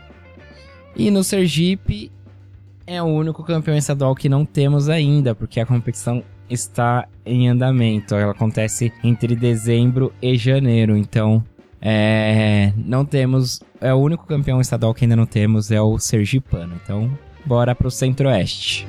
E 0.96 1.10
no 1.10 1.24
Sergipe, 1.24 2.12
é 2.86 3.02
o 3.02 3.06
único 3.06 3.44
campeão 3.44 3.78
estadual 3.78 4.14
que 4.16 4.28
não 4.28 4.46
temos 4.46 4.90
ainda, 4.90 5.34
porque 5.34 5.60
a 5.60 5.66
competição 5.66 6.24
está 6.52 7.08
em 7.26 7.48
andamento. 7.50 8.16
Ela 8.16 8.32
acontece 8.32 8.92
entre 9.04 9.36
dezembro 9.36 10.14
e 10.22 10.38
janeiro. 10.38 10.96
Então, 10.98 11.44
é, 11.82 12.74
não 12.78 13.04
temos. 13.04 13.62
É 13.80 13.94
o 13.94 13.98
único 13.98 14.28
campeão 14.28 14.62
estadual 14.62 14.94
que 14.94 15.06
ainda 15.06 15.16
não 15.16 15.26
temos 15.26 15.72
é 15.72 15.82
o 15.82 15.98
Sergipano. 15.98 16.80
Então, 16.84 17.10
bora 17.46 17.74
pro 17.74 17.90
Centro-Oeste. 17.90 18.88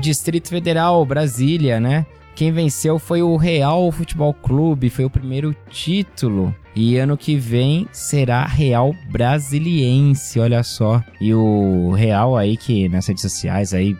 Distrito 0.00 0.48
Federal, 0.48 1.04
Brasília, 1.04 1.80
né? 1.80 2.06
Quem 2.34 2.50
venceu 2.50 2.98
foi 2.98 3.22
o 3.22 3.36
Real 3.36 3.92
Futebol 3.92 4.34
Clube, 4.34 4.90
foi 4.90 5.04
o 5.04 5.10
primeiro 5.10 5.54
título. 5.70 6.54
E 6.74 6.96
ano 6.96 7.16
que 7.16 7.36
vem 7.36 7.86
será 7.92 8.44
Real 8.44 8.92
Brasiliense, 9.08 10.40
olha 10.40 10.62
só. 10.64 11.00
E 11.20 11.32
o 11.32 11.92
Real 11.92 12.36
aí 12.36 12.56
que 12.56 12.88
nas 12.88 13.06
redes 13.06 13.22
sociais 13.22 13.72
aí 13.72 13.96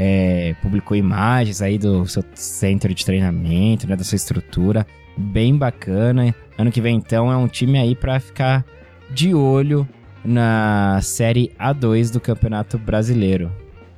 é, 0.00 0.54
publicou 0.62 0.96
imagens 0.96 1.60
aí 1.60 1.76
do 1.76 2.06
seu 2.06 2.22
centro 2.32 2.94
de 2.94 3.04
treinamento, 3.04 3.88
né, 3.88 3.96
da 3.96 4.04
sua 4.04 4.14
estrutura, 4.14 4.86
bem 5.16 5.56
bacana. 5.56 6.32
Ano 6.56 6.70
que 6.70 6.80
vem 6.80 6.94
então 6.94 7.32
é 7.32 7.36
um 7.36 7.48
time 7.48 7.80
aí 7.80 7.96
para 7.96 8.20
ficar 8.20 8.64
de 9.10 9.34
olho 9.34 9.88
na 10.24 11.00
Série 11.02 11.50
A2 11.58 12.12
do 12.12 12.20
Campeonato 12.20 12.78
Brasileiro. 12.78 13.50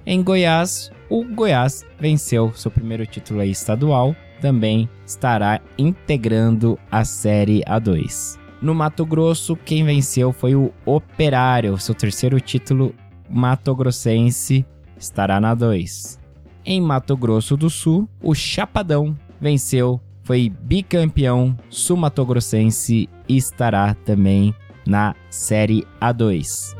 Em 0.07 0.23
Goiás, 0.23 0.91
o 1.11 1.23
Goiás 1.23 1.85
venceu 1.99 2.51
seu 2.55 2.71
primeiro 2.71 3.05
título 3.05 3.43
estadual, 3.43 4.17
também 4.41 4.89
estará 5.05 5.61
integrando 5.77 6.79
a 6.91 7.05
Série 7.05 7.61
A2. 7.65 8.39
No 8.63 8.75
Mato 8.75 9.05
Grosso, 9.05 9.55
quem 9.55 9.85
venceu 9.85 10.33
foi 10.33 10.55
o 10.55 10.73
Operário, 10.87 11.77
seu 11.77 11.95
terceiro 11.95 12.41
título 12.41 12.95
mato-grossense 13.29 14.65
estará 15.01 15.41
na 15.41 15.55
2. 15.55 16.21
Em 16.65 16.81
Mato 16.81 17.17
Grosso 17.17 17.57
do 17.57 17.69
Sul, 17.69 18.09
o 18.23 18.35
Chapadão 18.35 19.17
venceu, 19.41 20.01
foi 20.23 20.49
bicampeão 20.49 21.57
sul-mato-grossense 21.71 23.09
e 23.29 23.37
estará 23.37 23.95
também 23.95 24.55
na 24.87 25.15
Série 25.31 25.87
A2. 26.01 26.77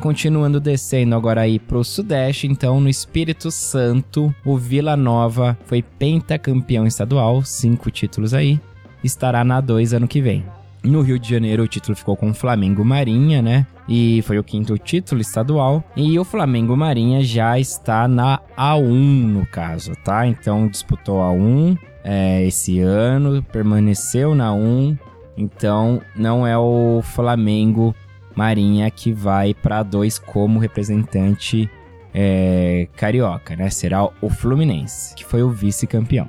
Continuando 0.00 0.60
descendo 0.60 1.14
agora 1.14 1.40
aí 1.40 1.58
pro 1.58 1.82
Sudeste, 1.82 2.46
então 2.46 2.80
no 2.80 2.88
Espírito 2.88 3.50
Santo, 3.50 4.34
o 4.44 4.56
Vila 4.56 4.96
Nova 4.96 5.58
foi 5.64 5.82
pentacampeão 5.82 6.86
estadual, 6.86 7.42
cinco 7.42 7.90
títulos 7.90 8.32
aí, 8.32 8.60
estará 9.02 9.42
na 9.44 9.60
2 9.60 9.94
ano 9.94 10.06
que 10.06 10.20
vem. 10.20 10.44
No 10.82 11.02
Rio 11.02 11.18
de 11.18 11.28
Janeiro, 11.28 11.64
o 11.64 11.68
título 11.68 11.96
ficou 11.96 12.16
com 12.16 12.30
o 12.30 12.34
Flamengo 12.34 12.84
Marinha, 12.84 13.42
né? 13.42 13.66
E 13.88 14.22
foi 14.22 14.38
o 14.38 14.44
quinto 14.44 14.76
título 14.78 15.20
estadual. 15.20 15.82
E 15.96 16.18
o 16.18 16.24
Flamengo 16.24 16.76
Marinha 16.76 17.22
já 17.22 17.58
está 17.58 18.06
na 18.06 18.40
A1, 18.56 19.26
no 19.26 19.46
caso, 19.46 19.92
tá? 20.04 20.26
Então 20.26 20.68
disputou 20.68 21.20
a 21.20 21.30
1 21.30 21.76
é, 22.04 22.44
esse 22.44 22.80
ano, 22.80 23.42
permaneceu 23.42 24.34
na 24.34 24.52
1. 24.52 24.96
Então 25.36 26.00
não 26.16 26.46
é 26.46 26.56
o 26.56 27.00
Flamengo 27.02 27.94
Marinha 28.34 28.90
que 28.90 29.12
vai 29.12 29.54
para 29.54 29.82
2 29.82 30.18
como 30.18 30.58
representante 30.58 31.68
é, 32.14 32.88
carioca, 32.96 33.56
né? 33.56 33.68
Será 33.68 34.04
o 34.04 34.30
Fluminense, 34.30 35.14
que 35.14 35.24
foi 35.24 35.42
o 35.42 35.50
vice-campeão. 35.50 36.28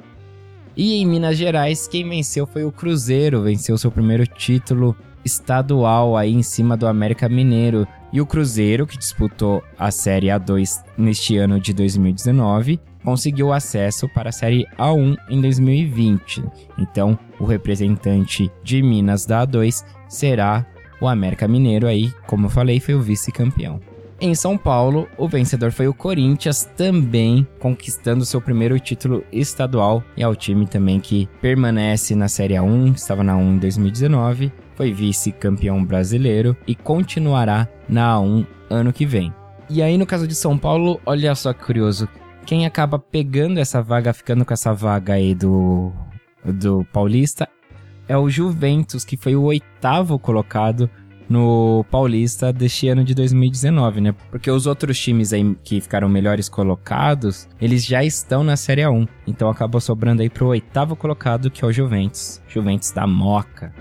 E 0.79 0.95
em 0.95 1.05
Minas 1.05 1.37
Gerais, 1.37 1.89
quem 1.89 2.07
venceu 2.07 2.47
foi 2.47 2.63
o 2.63 2.71
Cruzeiro, 2.71 3.41
venceu 3.41 3.77
seu 3.77 3.91
primeiro 3.91 4.25
título 4.25 4.95
estadual 5.25 6.15
aí 6.15 6.33
em 6.33 6.41
cima 6.41 6.77
do 6.77 6.87
América 6.87 7.27
Mineiro. 7.27 7.85
E 8.13 8.21
o 8.21 8.25
Cruzeiro, 8.25 8.87
que 8.87 8.97
disputou 8.97 9.61
a 9.77 9.91
Série 9.91 10.27
A2 10.27 10.81
neste 10.97 11.35
ano 11.35 11.59
de 11.59 11.73
2019, 11.73 12.79
conseguiu 13.03 13.51
acesso 13.51 14.07
para 14.07 14.29
a 14.29 14.31
Série 14.31 14.65
A1 14.77 15.17
em 15.29 15.41
2020. 15.41 16.45
Então, 16.77 17.19
o 17.37 17.43
representante 17.43 18.49
de 18.63 18.81
Minas 18.81 19.25
da 19.25 19.45
A2 19.45 19.83
será 20.07 20.65
o 21.01 21.09
América 21.09 21.45
Mineiro 21.45 21.87
aí, 21.87 22.09
como 22.25 22.45
eu 22.45 22.49
falei, 22.49 22.79
foi 22.79 22.95
o 22.95 23.01
vice-campeão. 23.01 23.81
Em 24.21 24.35
São 24.35 24.57
Paulo, 24.57 25.07
o 25.17 25.29
vencedor 25.29 25.71
foi 25.71 25.87
o 25.87 25.93
Corinthians, 25.93 26.69
também 26.75 27.47
conquistando 27.57 28.25
seu 28.25 28.41
primeiro 28.41 28.77
título 28.77 29.23
estadual. 29.31 30.03
E 30.17 30.21
é 30.21 30.27
o 30.27 30.35
time 30.35 30.67
também 30.67 30.99
que 30.99 31.29
permanece 31.41 32.13
na 32.15 32.27
Série 32.27 32.55
A1, 32.55 32.95
estava 32.95 33.23
na 33.23 33.37
1 33.37 33.53
em 33.53 33.57
2019, 33.59 34.51
foi 34.75 34.91
vice-campeão 34.91 35.85
brasileiro 35.85 36.55
e 36.67 36.75
continuará 36.75 37.65
na 37.87 38.17
A1 38.17 38.45
ano 38.69 38.91
que 38.91 39.05
vem. 39.05 39.33
E 39.69 39.81
aí, 39.81 39.97
no 39.97 40.05
caso 40.05 40.27
de 40.27 40.35
São 40.35 40.57
Paulo, 40.57 40.99
olha 41.05 41.33
só 41.33 41.53
que 41.53 41.63
curioso. 41.63 42.09
Quem 42.45 42.65
acaba 42.65 42.99
pegando 42.99 43.57
essa 43.57 43.81
vaga, 43.81 44.11
ficando 44.11 44.43
com 44.43 44.53
essa 44.53 44.73
vaga 44.73 45.13
aí 45.13 45.33
do, 45.33 45.93
do 46.43 46.85
Paulista, 46.91 47.47
é 48.05 48.17
o 48.17 48.29
Juventus, 48.29 49.05
que 49.05 49.15
foi 49.15 49.35
o 49.35 49.43
oitavo 49.43 50.19
colocado 50.19 50.89
no 51.29 51.85
Paulista 51.91 52.51
deste 52.51 52.89
ano 52.89 53.03
de 53.03 53.13
2019, 53.13 54.01
né? 54.01 54.15
Porque 54.31 54.49
os 54.49 54.65
outros 54.65 54.99
times 54.99 55.31
aí 55.31 55.55
que 55.63 55.79
ficaram 55.79 56.09
melhores 56.09 56.49
colocados, 56.49 57.47
eles 57.61 57.85
já 57.85 58.03
estão 58.03 58.43
na 58.43 58.57
Série 58.57 58.81
A1. 58.81 59.07
Então 59.27 59.49
acabou 59.49 59.79
sobrando 59.79 60.23
aí 60.23 60.29
pro 60.29 60.47
oitavo 60.47 60.95
colocado, 60.95 61.51
que 61.51 61.63
é 61.63 61.67
o 61.67 61.71
Juventus. 61.71 62.41
Juventus 62.47 62.91
da 62.91 63.05
Moca. 63.05 63.71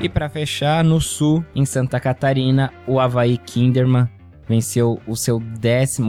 E 0.00 0.08
para 0.08 0.30
fechar, 0.30 0.82
no 0.82 0.98
sul, 0.98 1.44
em 1.54 1.66
Santa 1.66 2.00
Catarina, 2.00 2.72
o 2.86 2.98
Havaí 2.98 3.36
Kinderman 3.36 4.08
venceu 4.48 4.98
o 5.06 5.14
seu 5.14 5.36
11 5.36 6.02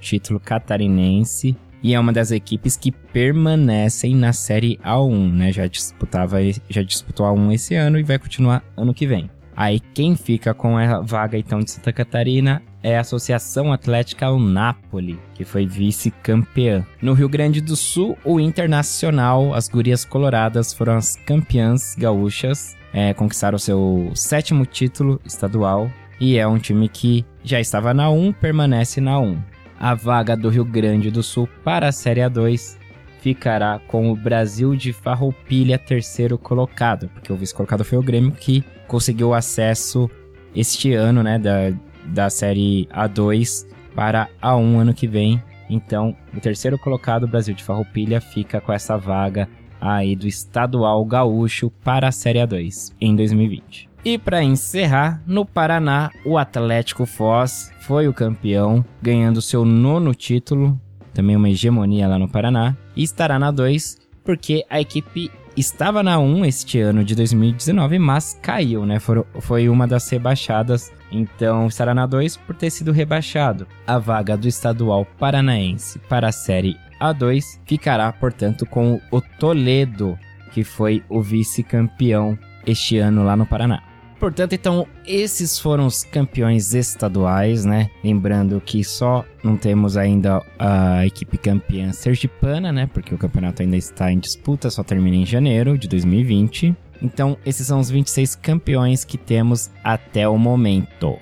título 0.00 0.38
catarinense 0.38 1.56
e 1.82 1.92
é 1.92 2.00
uma 2.00 2.14
das 2.14 2.30
equipes 2.30 2.76
que 2.78 2.90
permanecem 2.90 4.14
na 4.14 4.32
Série 4.32 4.78
A1, 4.78 5.32
né? 5.32 5.52
Já 5.52 5.66
disputava, 5.66 6.38
já 6.70 6.82
disputou 6.82 7.26
a 7.26 7.32
1 7.32 7.52
esse 7.52 7.74
ano 7.74 7.98
e 7.98 8.02
vai 8.02 8.18
continuar 8.18 8.64
ano 8.74 8.94
que 8.94 9.06
vem. 9.06 9.28
Aí 9.56 9.80
quem 9.80 10.16
fica 10.16 10.52
com 10.52 10.76
a 10.76 11.00
vaga 11.00 11.38
então 11.38 11.60
de 11.60 11.70
Santa 11.70 11.92
Catarina 11.92 12.62
é 12.82 12.98
a 12.98 13.00
Associação 13.00 13.72
Atlética 13.72 14.30
Napoli, 14.30 15.18
que 15.34 15.44
foi 15.44 15.64
vice-campeã. 15.64 16.84
No 17.00 17.14
Rio 17.14 17.28
Grande 17.28 17.60
do 17.60 17.76
Sul, 17.76 18.18
o 18.24 18.38
Internacional, 18.38 19.54
as 19.54 19.68
Gurias 19.68 20.04
Coloradas 20.04 20.74
foram 20.74 20.96
as 20.96 21.16
campeãs 21.16 21.94
gaúchas, 21.96 22.76
é, 22.92 23.14
conquistaram 23.14 23.58
seu 23.58 24.10
sétimo 24.14 24.66
título 24.66 25.20
estadual 25.24 25.90
e 26.20 26.36
é 26.36 26.46
um 26.46 26.58
time 26.58 26.88
que 26.88 27.24
já 27.42 27.60
estava 27.60 27.94
na 27.94 28.10
1, 28.10 28.32
permanece 28.34 29.00
na 29.00 29.18
1. 29.18 29.38
A 29.80 29.94
vaga 29.94 30.36
do 30.36 30.48
Rio 30.48 30.64
Grande 30.64 31.10
do 31.10 31.22
Sul 31.22 31.48
para 31.64 31.88
a 31.88 31.92
Série 31.92 32.20
A2 32.20 32.76
ficará 33.24 33.80
com 33.88 34.12
o 34.12 34.14
Brasil 34.14 34.76
de 34.76 34.92
Farroupilha 34.92 35.78
terceiro 35.78 36.36
colocado, 36.36 37.08
porque 37.08 37.32
o 37.32 37.36
vice-colocado 37.36 37.82
foi 37.82 37.96
o 37.96 38.02
Grêmio 38.02 38.32
que 38.32 38.62
conseguiu 38.86 39.32
acesso 39.32 40.10
este 40.54 40.92
ano, 40.92 41.22
né, 41.22 41.38
da, 41.38 41.72
da 42.04 42.28
Série 42.28 42.86
A2 42.92 43.66
para 43.94 44.28
A1 44.42 44.78
ano 44.78 44.92
que 44.92 45.06
vem. 45.06 45.42
Então, 45.70 46.14
o 46.36 46.38
terceiro 46.38 46.78
colocado, 46.78 47.26
Brasil 47.26 47.54
de 47.54 47.64
Farroupilha, 47.64 48.20
fica 48.20 48.60
com 48.60 48.74
essa 48.74 48.98
vaga 48.98 49.48
aí 49.80 50.14
do 50.14 50.28
estadual 50.28 51.02
gaúcho 51.06 51.70
para 51.82 52.08
a 52.08 52.12
Série 52.12 52.40
A2 52.40 52.92
em 53.00 53.16
2020. 53.16 53.88
E 54.04 54.18
para 54.18 54.42
encerrar, 54.42 55.22
no 55.26 55.46
Paraná, 55.46 56.10
o 56.26 56.36
Atlético 56.36 57.06
Foz 57.06 57.72
foi 57.80 58.06
o 58.06 58.12
campeão, 58.12 58.84
ganhando 59.00 59.40
seu 59.40 59.64
nono 59.64 60.14
título 60.14 60.78
também 61.14 61.36
uma 61.36 61.48
hegemonia 61.48 62.08
lá 62.08 62.18
no 62.18 62.28
Paraná, 62.28 62.76
e 62.96 63.02
estará 63.02 63.38
na 63.38 63.50
2 63.50 63.98
porque 64.24 64.64
a 64.68 64.80
equipe 64.80 65.30
estava 65.56 66.02
na 66.02 66.18
1 66.18 66.44
este 66.46 66.80
ano 66.80 67.04
de 67.04 67.14
2019, 67.14 67.98
mas 67.98 68.38
caiu, 68.42 68.84
né? 68.84 68.98
Foi 68.98 69.68
uma 69.68 69.86
das 69.86 70.08
rebaixadas, 70.10 70.92
então 71.12 71.68
estará 71.68 71.94
na 71.94 72.06
2 72.06 72.36
por 72.38 72.56
ter 72.56 72.70
sido 72.70 72.90
rebaixado. 72.90 73.66
A 73.86 73.98
vaga 73.98 74.36
do 74.36 74.48
estadual 74.48 75.06
paranaense 75.18 75.98
para 76.08 76.28
a 76.28 76.32
série 76.32 76.76
A2 77.00 77.60
ficará, 77.66 78.10
portanto, 78.12 78.66
com 78.66 79.00
o 79.12 79.20
Toledo, 79.20 80.18
que 80.52 80.64
foi 80.64 81.04
o 81.08 81.20
vice-campeão 81.20 82.38
este 82.66 82.98
ano 82.98 83.22
lá 83.22 83.36
no 83.36 83.46
Paraná. 83.46 83.82
Portanto, 84.24 84.54
então, 84.54 84.86
esses 85.06 85.58
foram 85.58 85.84
os 85.84 86.02
campeões 86.02 86.72
estaduais, 86.72 87.66
né? 87.66 87.90
Lembrando 88.02 88.58
que 88.58 88.82
só 88.82 89.22
não 89.42 89.54
temos 89.54 89.98
ainda 89.98 90.42
a 90.58 91.04
equipe 91.04 91.36
campeã 91.36 91.92
sergipana, 91.92 92.72
né? 92.72 92.86
Porque 92.86 93.14
o 93.14 93.18
campeonato 93.18 93.60
ainda 93.60 93.76
está 93.76 94.10
em 94.10 94.18
disputa, 94.18 94.70
só 94.70 94.82
termina 94.82 95.14
em 95.14 95.26
janeiro 95.26 95.76
de 95.76 95.86
2020. 95.88 96.74
Então, 97.02 97.36
esses 97.44 97.66
são 97.66 97.78
os 97.78 97.90
26 97.90 98.34
campeões 98.36 99.04
que 99.04 99.18
temos 99.18 99.70
até 99.84 100.26
o 100.26 100.38
momento. 100.38 101.18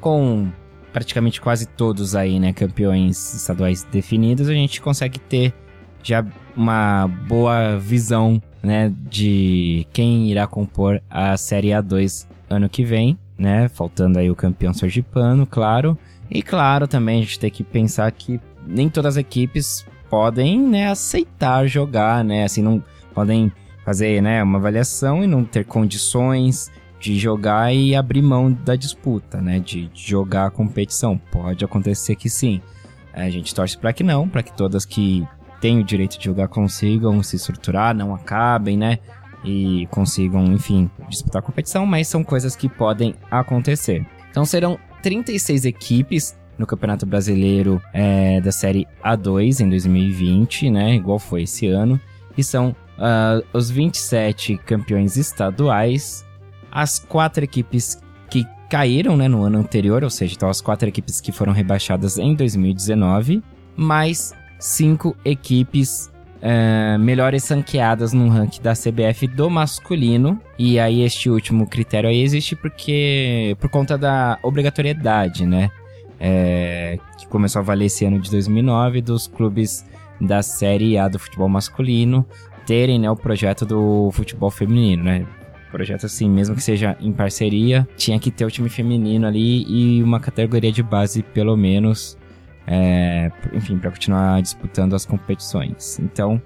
Com 0.00 0.50
praticamente 0.94 1.42
quase 1.42 1.66
todos 1.66 2.16
aí, 2.16 2.40
né, 2.40 2.54
campeões 2.54 3.34
estaduais 3.34 3.84
definidos, 3.84 4.48
a 4.48 4.54
gente 4.54 4.80
consegue 4.80 5.20
ter 5.20 5.52
já 6.02 6.24
uma 6.56 7.06
boa 7.06 7.76
visão, 7.76 8.40
né, 8.62 8.90
de 9.10 9.86
quem 9.92 10.30
irá 10.30 10.46
compor 10.46 11.02
a 11.10 11.36
Série 11.36 11.68
A2 11.68 12.34
ano 12.48 12.68
que 12.68 12.84
vem, 12.84 13.18
né? 13.38 13.68
Faltando 13.68 14.18
aí 14.18 14.30
o 14.30 14.36
campeão 14.36 14.72
sergipano, 14.72 15.46
claro. 15.46 15.98
E 16.30 16.42
claro, 16.42 16.88
também 16.88 17.18
a 17.18 17.22
gente 17.22 17.38
tem 17.38 17.50
que 17.50 17.62
pensar 17.62 18.10
que 18.12 18.40
nem 18.66 18.88
todas 18.88 19.14
as 19.14 19.20
equipes 19.20 19.86
podem, 20.10 20.60
né, 20.60 20.88
aceitar 20.88 21.66
jogar, 21.66 22.24
né? 22.24 22.44
Assim, 22.44 22.62
não 22.62 22.82
podem 23.14 23.52
fazer, 23.84 24.20
né, 24.20 24.42
uma 24.42 24.58
avaliação 24.58 25.22
e 25.22 25.26
não 25.26 25.44
ter 25.44 25.64
condições 25.64 26.70
de 26.98 27.16
jogar 27.18 27.72
e 27.72 27.94
abrir 27.94 28.22
mão 28.22 28.52
da 28.52 28.74
disputa, 28.74 29.40
né, 29.40 29.60
de, 29.60 29.88
jogar 29.94 30.46
a 30.46 30.50
competição. 30.50 31.16
Pode 31.30 31.64
acontecer 31.64 32.16
que 32.16 32.28
sim. 32.28 32.60
A 33.12 33.30
gente 33.30 33.54
torce 33.54 33.78
para 33.78 33.92
que 33.92 34.02
não, 34.02 34.28
para 34.28 34.42
que 34.42 34.52
todas 34.52 34.84
que 34.84 35.26
têm 35.60 35.78
o 35.78 35.84
direito 35.84 36.18
de 36.18 36.24
jogar 36.24 36.48
consigam 36.48 37.22
se 37.22 37.36
estruturar, 37.36 37.94
não 37.94 38.14
acabem, 38.14 38.76
né? 38.76 38.98
E 39.44 39.86
consigam, 39.90 40.44
enfim, 40.52 40.90
disputar 41.08 41.40
a 41.40 41.44
competição, 41.44 41.86
mas 41.86 42.08
são 42.08 42.24
coisas 42.24 42.56
que 42.56 42.68
podem 42.68 43.14
acontecer. 43.30 44.06
Então 44.30 44.44
serão 44.44 44.78
36 45.02 45.64
equipes 45.64 46.36
no 46.58 46.66
Campeonato 46.66 47.06
Brasileiro 47.06 47.80
é, 47.92 48.40
da 48.40 48.50
Série 48.50 48.86
A2 49.04 49.60
em 49.60 49.68
2020, 49.68 50.70
né? 50.70 50.94
Igual 50.94 51.18
foi 51.18 51.42
esse 51.42 51.66
ano. 51.66 52.00
E 52.36 52.42
são 52.42 52.74
uh, 52.98 53.44
os 53.52 53.70
27 53.70 54.56
campeões 54.58 55.16
estaduais, 55.16 56.24
as 56.70 56.98
quatro 56.98 57.44
equipes 57.44 58.00
que 58.30 58.44
caíram 58.68 59.16
né, 59.16 59.28
no 59.28 59.42
ano 59.42 59.58
anterior, 59.58 60.02
ou 60.02 60.10
seja, 60.10 60.34
então 60.34 60.48
as 60.48 60.60
quatro 60.60 60.88
equipes 60.88 61.20
que 61.20 61.32
foram 61.32 61.52
rebaixadas 61.52 62.18
em 62.18 62.34
2019, 62.34 63.42
mais 63.76 64.34
cinco 64.58 65.16
equipes 65.24 66.10
uh, 66.42 66.98
melhores 66.98 67.48
ranqueadas 67.48 68.12
no 68.12 68.28
ranking 68.28 68.62
da 68.62 68.72
CBF 68.72 69.26
do 69.26 69.50
masculino. 69.50 70.40
E 70.58 70.78
aí 70.78 71.02
este 71.02 71.28
último 71.30 71.66
critério 71.66 72.08
aí 72.08 72.22
existe 72.22 72.56
porque 72.56 73.56
por 73.60 73.68
conta 73.68 73.96
da 73.96 74.38
obrigatoriedade, 74.42 75.46
né? 75.46 75.70
É, 76.18 76.98
que 77.18 77.26
começou 77.26 77.60
a 77.60 77.62
valer 77.62 77.86
esse 77.86 78.04
ano 78.06 78.18
de 78.18 78.30
2009 78.30 79.02
dos 79.02 79.26
clubes 79.26 79.84
da 80.18 80.42
Série 80.42 80.96
A 80.96 81.08
do 81.08 81.18
futebol 81.18 81.48
masculino 81.48 82.26
terem 82.66 82.98
né, 82.98 83.10
o 83.10 83.16
projeto 83.16 83.64
do 83.64 84.10
futebol 84.12 84.50
feminino, 84.50 85.04
né? 85.04 85.24
Projeto 85.70 86.06
assim, 86.06 86.28
mesmo 86.28 86.56
que 86.56 86.62
seja 86.62 86.96
em 87.00 87.12
parceria, 87.12 87.86
tinha 87.96 88.18
que 88.18 88.30
ter 88.30 88.44
o 88.44 88.50
time 88.50 88.68
feminino 88.68 89.26
ali 89.26 89.64
e 89.68 90.02
uma 90.02 90.18
categoria 90.18 90.72
de 90.72 90.82
base 90.82 91.22
pelo 91.22 91.56
menos 91.56 92.16
é, 92.66 93.30
enfim, 93.52 93.78
para 93.78 93.90
continuar 93.90 94.42
disputando 94.42 94.94
as 94.94 95.04
competições. 95.04 95.98
Então, 96.00 96.40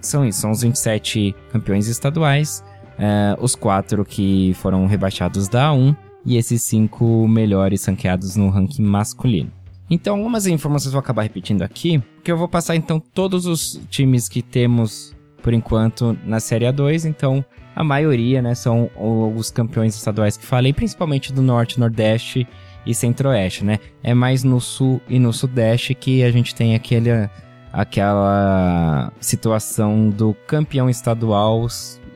são 0.00 0.24
isso, 0.24 0.40
são 0.40 0.50
os 0.50 0.62
27 0.62 1.34
campeões 1.50 1.88
estaduais, 1.88 2.64
é, 2.98 3.36
os 3.40 3.54
quatro 3.54 4.04
que 4.04 4.54
foram 4.54 4.86
rebaixados 4.86 5.48
da 5.48 5.70
A1 5.70 5.96
e 6.24 6.36
esses 6.36 6.62
cinco 6.62 7.26
melhores 7.26 7.84
ranqueados 7.84 8.36
no 8.36 8.48
ranking 8.48 8.82
masculino. 8.82 9.50
Então, 9.90 10.16
algumas 10.16 10.46
informações 10.46 10.92
vou 10.92 11.00
acabar 11.00 11.22
repetindo 11.22 11.62
aqui, 11.62 11.98
porque 12.14 12.32
eu 12.32 12.36
vou 12.36 12.48
passar 12.48 12.76
então 12.76 12.98
todos 12.98 13.46
os 13.46 13.80
times 13.90 14.28
que 14.28 14.40
temos 14.40 15.14
por 15.42 15.52
enquanto 15.52 16.16
na 16.24 16.38
Série 16.38 16.64
A2, 16.64 17.04
então 17.04 17.44
a 17.74 17.82
maioria, 17.82 18.40
né, 18.40 18.54
são 18.54 18.88
os 19.36 19.50
campeões 19.50 19.94
estaduais 19.96 20.36
que 20.36 20.46
falei, 20.46 20.72
principalmente 20.72 21.32
do 21.32 21.42
Norte, 21.42 21.80
Nordeste 21.80 22.46
e 22.86 22.94
Centro-Oeste, 22.94 23.64
né? 23.64 23.78
É 24.02 24.14
mais 24.14 24.44
no 24.44 24.60
Sul 24.60 25.00
e 25.08 25.18
no 25.18 25.32
Sudeste 25.32 25.94
que 25.94 26.22
a 26.22 26.30
gente 26.30 26.54
tem 26.54 26.74
aquele, 26.74 27.10
aquela 27.72 29.12
situação 29.20 30.10
do 30.10 30.34
campeão 30.46 30.90
estadual 30.90 31.66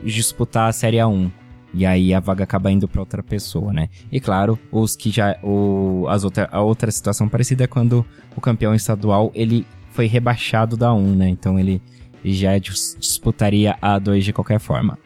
disputar 0.03 0.69
a 0.69 0.73
Série 0.73 0.99
A1. 0.99 1.31
E 1.75 1.85
aí 1.85 2.15
a 2.15 2.21
vaga 2.21 2.45
acaba 2.45 2.71
indo 2.71 2.89
para 2.89 3.01
outra 3.01 3.23
pessoa, 3.23 3.73
né? 3.73 3.89
E 4.11 4.19
claro, 4.19 4.59
os 4.73 4.97
que 4.97 5.11
já 5.11 5.37
o 5.43 6.07
as 6.09 6.25
outra, 6.25 6.49
a 6.51 6.63
outra 6.63 6.91
situação 6.91 7.29
parecida 7.29 7.65
é 7.65 7.67
quando 7.67 8.05
o 8.35 8.41
campeão 8.41 8.75
estadual 8.75 9.31
ele 9.35 9.67
foi 9.91 10.07
rebaixado 10.07 10.77
da 10.77 10.93
1, 10.95 11.15
né? 11.15 11.29
Então 11.29 11.59
ele 11.59 11.83
já 12.25 12.57
disputaria 12.59 13.77
a 13.81 13.99
2 13.99 14.25
de 14.25 14.33
qualquer 14.33 14.59
forma. 14.59 14.99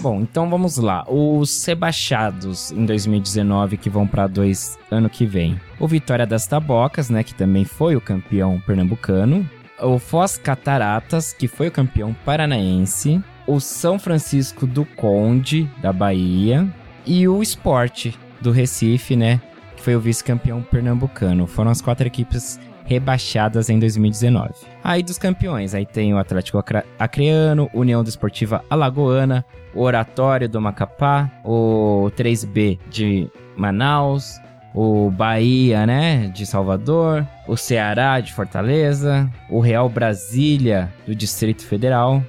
Bom, 0.00 0.20
então 0.20 0.48
vamos 0.48 0.76
lá. 0.76 1.04
Os 1.08 1.64
rebaixados 1.64 2.70
em 2.70 2.86
2019 2.86 3.76
que 3.76 3.90
vão 3.90 4.06
para 4.06 4.28
dois 4.28 4.78
ano 4.90 5.10
que 5.10 5.26
vem. 5.26 5.60
O 5.80 5.88
Vitória 5.88 6.24
das 6.24 6.46
Tabocas, 6.46 7.10
né, 7.10 7.24
que 7.24 7.34
também 7.34 7.64
foi 7.64 7.96
o 7.96 8.00
campeão 8.00 8.62
pernambucano. 8.64 9.48
O 9.80 9.98
Foz 9.98 10.38
Cataratas, 10.38 11.32
que 11.32 11.48
foi 11.48 11.68
o 11.68 11.72
campeão 11.72 12.14
paranaense. 12.24 13.20
O 13.44 13.58
São 13.58 13.98
Francisco 13.98 14.66
do 14.66 14.84
Conde, 14.84 15.68
da 15.82 15.92
Bahia. 15.92 16.68
E 17.04 17.26
o 17.26 17.42
Sport, 17.42 18.14
do 18.40 18.52
Recife, 18.52 19.16
né, 19.16 19.40
que 19.74 19.82
foi 19.82 19.96
o 19.96 20.00
vice-campeão 20.00 20.62
pernambucano. 20.62 21.46
Foram 21.46 21.72
as 21.72 21.80
quatro 21.80 22.06
equipes 22.06 22.60
rebaixadas 22.88 23.68
em 23.68 23.78
2019. 23.78 24.54
Aí 24.82 25.02
dos 25.02 25.18
campeões, 25.18 25.74
aí 25.74 25.84
tem 25.84 26.14
o 26.14 26.18
Atlético 26.18 26.64
Acreano, 26.98 27.68
União 27.74 28.02
Desportiva 28.02 28.64
Alagoana, 28.70 29.44
o 29.74 29.82
Oratório 29.82 30.48
do 30.48 30.58
Macapá, 30.58 31.30
o 31.44 32.10
3B 32.16 32.78
de 32.88 33.28
Manaus, 33.54 34.40
o 34.74 35.10
Bahia, 35.10 35.86
né, 35.86 36.28
de 36.28 36.46
Salvador, 36.46 37.26
o 37.46 37.58
Ceará 37.58 38.20
de 38.20 38.32
Fortaleza, 38.32 39.30
o 39.50 39.60
Real 39.60 39.88
Brasília 39.90 40.90
do 41.06 41.14
Distrito 41.14 41.66
Federal, 41.66 42.24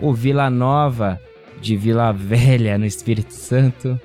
o 0.00 0.12
Vila 0.12 0.50
Nova 0.50 1.20
de 1.60 1.76
Vila 1.76 2.12
Velha 2.12 2.76
no 2.76 2.84
Espírito 2.84 3.32
Santo, 3.32 4.00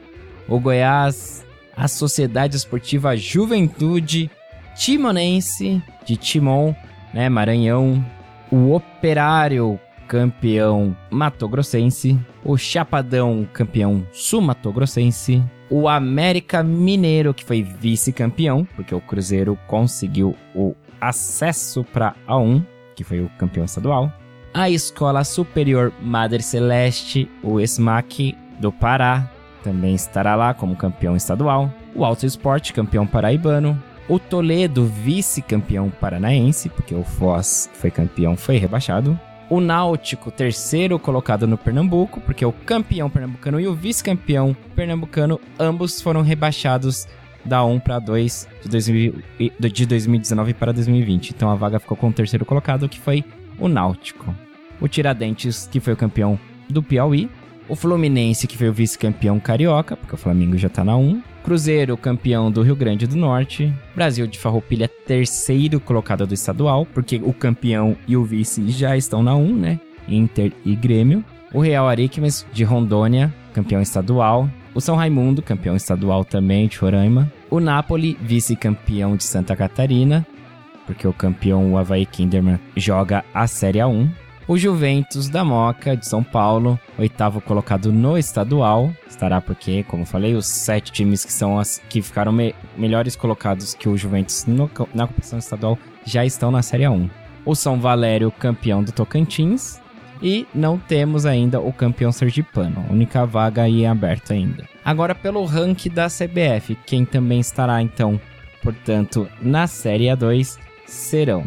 o 0.47 0.59
Goiás, 0.59 1.43
a 1.75 1.87
Sociedade 1.87 2.55
Esportiva 2.55 3.17
Juventude 3.17 4.29
Timonense 4.75 5.81
de 6.05 6.17
Timon, 6.17 6.75
né, 7.13 7.29
Maranhão, 7.29 8.05
o 8.51 8.73
Operário 8.73 9.79
campeão 10.07 10.95
matogrossense, 11.09 12.19
o 12.43 12.57
Chapadão 12.57 13.47
campeão 13.51 14.05
sumatogrossense, 14.11 15.43
o 15.69 15.87
América 15.87 16.61
Mineiro, 16.61 17.33
que 17.33 17.43
foi 17.43 17.63
vice-campeão, 17.63 18.67
porque 18.75 18.93
o 18.93 19.01
Cruzeiro 19.01 19.57
conseguiu 19.65 20.35
o 20.53 20.75
acesso 21.01 21.83
para 21.83 22.13
A1, 22.27 22.63
que 22.95 23.03
foi 23.03 23.21
o 23.21 23.29
campeão 23.37 23.65
estadual. 23.65 24.11
A 24.53 24.69
Escola 24.69 25.23
Superior 25.23 25.91
Madre 26.01 26.43
Celeste, 26.43 27.29
o 27.43 27.59
SMAC 27.59 28.37
do 28.59 28.71
Pará, 28.71 29.29
também 29.63 29.95
estará 29.95 30.35
lá 30.35 30.53
como 30.53 30.75
campeão 30.75 31.15
estadual. 31.15 31.73
O 31.95 32.05
Alto 32.05 32.25
Esporte, 32.25 32.71
campeão 32.71 33.07
paraibano. 33.07 33.81
O 34.07 34.19
Toledo, 34.19 34.85
vice-campeão 34.85 35.89
paranaense, 35.89 36.69
porque 36.69 36.93
o 36.93 37.03
Foz, 37.03 37.69
foi 37.73 37.89
campeão, 37.89 38.37
foi 38.37 38.57
rebaixado. 38.57 39.19
O 39.49 39.59
Náutico, 39.59 40.31
terceiro 40.31 40.99
colocado 40.99 41.47
no 41.47 41.57
Pernambuco, 41.57 42.21
porque 42.21 42.45
o 42.45 42.51
campeão 42.51 43.09
pernambucano 43.09 43.59
e 43.59 43.67
o 43.67 43.75
vice-campeão 43.75 44.55
pernambucano, 44.75 45.39
ambos 45.59 46.01
foram 46.01 46.21
rebaixados 46.21 47.07
da 47.43 47.63
1 47.63 47.79
para 47.79 47.99
2 47.99 48.47
de, 48.65 49.13
de 49.59 49.85
2019 49.85 50.53
para 50.53 50.71
2020. 50.71 51.29
Então 51.29 51.49
a 51.49 51.55
vaga 51.55 51.79
ficou 51.79 51.95
com 51.95 52.09
o 52.09 52.13
terceiro 52.13 52.45
colocado, 52.45 52.89
que 52.89 52.99
foi 52.99 53.23
o 53.59 53.67
Náutico. 53.67 54.35
O 54.81 54.87
Tiradentes, 54.87 55.67
que 55.71 55.79
foi 55.79 55.93
o 55.93 55.97
campeão 55.97 56.39
do 56.69 56.81
Piauí. 56.81 57.29
O 57.67 57.75
Fluminense, 57.75 58.45
que 58.45 58.57
foi 58.57 58.69
o 58.69 58.73
vice-campeão 58.73 59.39
carioca, 59.39 59.97
porque 59.97 60.13
o 60.13 60.17
Flamengo 60.17 60.55
já 60.55 60.69
tá 60.69 60.83
na 60.83 60.95
1. 60.95 61.21
Cruzeiro, 61.43 61.97
campeão 61.97 62.51
do 62.51 62.61
Rio 62.61 62.75
Grande 62.75 63.07
do 63.07 63.15
Norte. 63.15 63.73
Brasil 63.95 64.27
de 64.27 64.37
Farroupilha, 64.37 64.87
terceiro 64.87 65.79
colocado 65.79 66.27
do 66.27 66.33
estadual, 66.33 66.85
porque 66.85 67.19
o 67.23 67.33
campeão 67.33 67.97
e 68.07 68.15
o 68.15 68.23
vice 68.23 68.69
já 68.69 68.95
estão 68.95 69.23
na 69.23 69.35
1, 69.35 69.55
né? 69.55 69.79
Inter 70.07 70.51
e 70.63 70.75
Grêmio. 70.75 71.25
O 71.51 71.59
Real 71.59 71.87
Ariquemes 71.87 72.45
de 72.53 72.63
Rondônia, 72.63 73.33
campeão 73.51 73.81
estadual. 73.81 74.47
O 74.75 74.81
São 74.81 74.95
Raimundo, 74.95 75.41
campeão 75.41 75.75
estadual 75.75 76.23
também 76.23 76.67
de 76.67 76.77
Roraima. 76.77 77.31
O 77.49 77.59
Napoli, 77.59 78.15
vice-campeão 78.21 79.15
de 79.15 79.23
Santa 79.23 79.55
Catarina, 79.55 80.25
porque 80.85 81.07
o 81.07 81.13
campeão, 81.13 81.73
o 81.73 81.77
Havaí 81.77 82.05
Kinderman, 82.05 82.59
joga 82.75 83.25
a 83.33 83.47
Série 83.47 83.79
A1. 83.79 84.09
O 84.47 84.55
Juventus 84.57 85.27
da 85.27 85.43
Moca, 85.43 85.97
de 85.97 86.07
São 86.07 86.23
Paulo, 86.23 86.79
oitavo 86.99 87.41
colocado 87.41 87.91
no 87.91 88.15
estadual. 88.15 88.93
Estará 89.09 89.41
porque, 89.41 89.83
como 89.83 90.05
falei, 90.05 90.35
os 90.35 90.45
sete 90.45 90.91
times 90.91 91.25
que 91.25 91.33
são 91.33 91.57
as 91.57 91.81
que 91.89 91.99
ficaram 91.99 92.31
me 92.31 92.53
melhores 92.77 93.15
colocados 93.15 93.73
que 93.73 93.89
o 93.89 93.97
Juventus 93.97 94.45
no, 94.45 94.69
na 94.93 95.07
competição 95.07 95.39
estadual 95.39 95.79
já 96.05 96.23
estão 96.23 96.51
na 96.51 96.61
Série 96.61 96.83
A1. 96.83 97.09
O 97.43 97.55
São 97.55 97.79
Valério, 97.79 98.31
campeão 98.31 98.83
do 98.83 98.91
Tocantins. 98.91 99.81
E 100.21 100.47
não 100.53 100.77
temos 100.77 101.25
ainda 101.25 101.59
o 101.59 101.73
campeão 101.73 102.11
sergipano, 102.11 102.85
única 102.89 103.25
vaga 103.25 103.63
aí 103.63 103.85
aberta 103.85 104.33
ainda. 104.33 104.65
Agora 104.83 105.13
pelo 105.13 105.43
ranking 105.43 105.89
da 105.89 106.07
CBF, 106.07 106.75
quem 106.85 107.03
também 107.03 107.41
estará 107.41 107.81
então, 107.81 108.19
portanto, 108.63 109.27
na 109.41 109.67
Série 109.67 110.05
A2 110.05 110.57
serão 110.85 111.43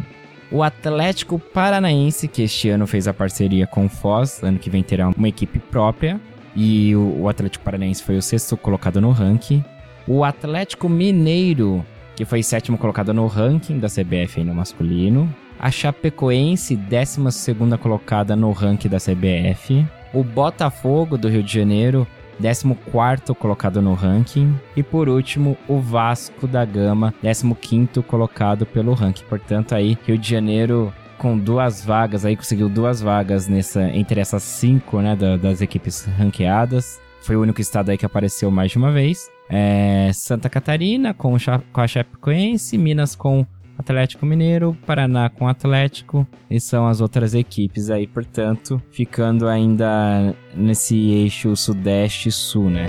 o 0.51 0.63
Atlético 0.63 1.37
Paranaense, 1.37 2.27
que 2.27 2.43
este 2.43 2.69
ano 2.69 2.87
fez 2.87 3.07
a 3.07 3.13
parceria 3.13 3.67
com 3.67 3.85
o 3.85 3.89
Foz, 3.89 4.41
ano 4.43 4.57
que 4.57 4.69
vem 4.69 4.81
terá 4.81 5.07
uma 5.09 5.29
equipe 5.29 5.59
própria. 5.59 6.19
E 6.55 6.95
o, 6.95 7.29
Atlético 7.29 7.63
Paranaense 7.63 8.03
foi 8.03 8.17
o 8.17 8.21
sexto 8.21 8.57
colocado 8.57 8.99
no 8.99 9.11
ranking. 9.11 9.63
O 10.07 10.23
Atlético 10.23 10.89
Mineiro, 10.89 11.85
que 12.15 12.25
foi 12.25 12.41
sétimo 12.41 12.77
colocado 12.77 13.13
no 13.13 13.27
ranking 13.27 13.77
da 13.77 13.87
CBF 13.87 14.43
no 14.43 14.55
masculino. 14.55 15.33
A 15.59 15.69
Chapecoense, 15.69 16.75
décima 16.75 17.31
segunda 17.31 17.77
colocada 17.77 18.35
no 18.35 18.51
ranking 18.51 18.89
da 18.89 18.97
CBF. 18.97 19.85
O 20.13 20.23
Botafogo 20.23 21.17
do 21.17 21.29
Rio 21.29 21.43
de 21.43 21.53
Janeiro, 21.53 22.07
14 22.41 23.33
colocado 23.37 23.81
no 23.81 23.93
ranking. 23.93 24.55
E 24.75 24.81
por 24.81 25.09
último, 25.09 25.57
o 25.67 25.79
Vasco 25.79 26.47
da 26.47 26.63
Gama, 26.65 27.13
15 27.21 28.01
colocado 28.03 28.65
pelo 28.65 28.93
ranking. 28.93 29.25
Portanto, 29.25 29.75
aí, 29.75 29.97
Rio 30.05 30.17
de 30.17 30.29
Janeiro 30.29 30.93
com 31.17 31.37
duas 31.37 31.83
vagas, 31.83 32.23
aí 32.23 32.35
conseguiu 32.35 32.69
duas 32.69 33.01
vagas 33.01 33.47
nessa 33.47 33.83
entre 33.89 34.21
essas 34.21 34.41
cinco, 34.41 35.01
né, 35.01 35.17
da, 35.17 35.35
das 35.35 35.61
equipes 35.61 36.05
ranqueadas. 36.17 36.99
Foi 37.21 37.35
o 37.35 37.41
único 37.41 37.59
estado 37.59 37.91
aí 37.91 37.97
que 37.97 38.05
apareceu 38.05 38.49
mais 38.49 38.71
de 38.71 38.77
uma 38.77 38.91
vez. 38.91 39.29
É, 39.49 40.09
Santa 40.13 40.49
Catarina 40.49 41.13
com, 41.13 41.35
com 41.73 41.81
a 41.81 41.87
Chapecoense, 41.87 42.77
Minas 42.77 43.15
com 43.15 43.45
Atlético 43.79 44.25
Mineiro, 44.25 44.77
Paraná 44.85 45.29
com 45.29 45.47
Atlético, 45.47 46.27
e 46.51 46.59
são 46.59 46.85
as 46.85 46.99
outras 46.99 47.33
equipes 47.33 47.89
aí, 47.89 48.05
portanto, 48.05 48.81
ficando 48.91 49.47
ainda 49.47 50.35
nesse 50.53 50.95
eixo 50.95 51.55
sudeste-sul, 51.55 52.69
né? 52.69 52.87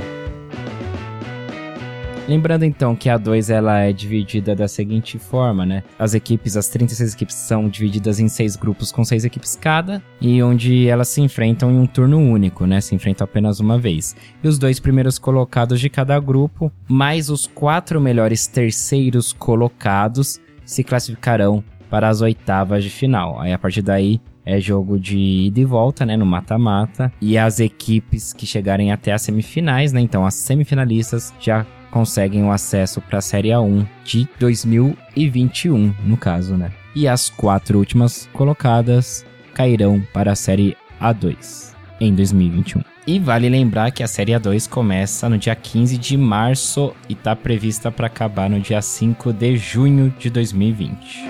Lembrando 2.29 2.64
então 2.64 2.94
que 2.94 3.09
a 3.09 3.16
2 3.16 3.50
ela 3.50 3.81
é 3.81 3.92
dividida 3.92 4.55
da 4.55 4.68
seguinte 4.68 5.18
forma, 5.18 5.64
né? 5.64 5.83
As 5.98 6.14
equipes, 6.14 6.57
as 6.57 6.68
36 6.68 7.14
equipes 7.14 7.35
são 7.35 7.68
divididas 7.68 8.20
em 8.20 8.29
seis 8.29 8.55
grupos 8.55 8.92
com 8.92 9.05
seis 9.05 9.24
equipes 9.24 9.57
cada, 9.57 10.03
e 10.20 10.42
onde 10.42 10.87
elas 10.87 11.09
se 11.09 11.20
enfrentam 11.20 11.70
em 11.70 11.79
um 11.79 11.87
turno 11.87 12.18
único, 12.18 12.66
né? 12.66 12.81
Se 12.81 12.94
enfrentam 12.94 13.24
apenas 13.24 13.59
uma 13.59 13.79
vez. 13.79 14.14
E 14.42 14.48
os 14.48 14.59
dois 14.59 14.79
primeiros 14.79 15.18
colocados 15.18 15.81
de 15.81 15.88
cada 15.88 16.18
grupo, 16.20 16.70
mais 16.88 17.31
os 17.31 17.46
quatro 17.46 18.00
melhores 18.00 18.46
terceiros 18.46 19.33
colocados, 19.33 20.40
se 20.70 20.85
classificarão 20.85 21.64
para 21.90 22.09
as 22.09 22.20
oitavas 22.20 22.85
de 22.85 22.90
final. 22.90 23.40
Aí 23.40 23.52
a 23.52 23.59
partir 23.59 23.83
daí 23.83 24.20
é 24.46 24.61
jogo 24.61 24.98
de 24.98 25.18
ida 25.18 25.61
e 25.61 25.64
volta, 25.64 26.06
né, 26.06 26.16
no 26.16 26.24
mata-mata, 26.24 27.12
e 27.20 27.37
as 27.37 27.59
equipes 27.59 28.33
que 28.33 28.46
chegarem 28.46 28.92
até 28.92 29.12
as 29.12 29.22
semifinais, 29.22 29.92
né, 29.92 30.00
então 30.00 30.24
as 30.24 30.35
semifinalistas 30.35 31.35
já 31.40 31.66
conseguem 31.90 32.44
o 32.44 32.52
acesso 32.52 33.00
para 33.00 33.18
a 33.18 33.22
Série 33.22 33.48
A1 33.48 33.85
de 34.04 34.28
2021, 34.38 35.92
no 36.04 36.16
caso, 36.16 36.56
né? 36.56 36.70
E 36.94 37.09
as 37.09 37.28
quatro 37.28 37.78
últimas 37.78 38.28
colocadas 38.33 39.26
cairão 39.52 40.00
para 40.12 40.33
a 40.33 40.37
Série 40.37 40.76
A2 41.00 41.74
em 42.00 42.14
2021. 42.14 42.89
E 43.07 43.19
vale 43.19 43.49
lembrar 43.49 43.91
que 43.91 44.03
a 44.03 44.07
Série 44.07 44.33
A2 44.33 44.69
começa 44.69 45.29
no 45.29 45.39
dia 45.39 45.55
15 45.57 45.97
de 45.97 46.17
março 46.17 46.95
e 47.09 47.15
está 47.15 47.35
prevista 47.35 47.91
para 47.91 48.07
acabar 48.07 48.49
no 48.49 48.61
dia 48.61 48.83
5 48.83 49.33
de 49.33 49.57
junho 49.57 50.15
de 50.19 50.29
2020. 50.29 51.25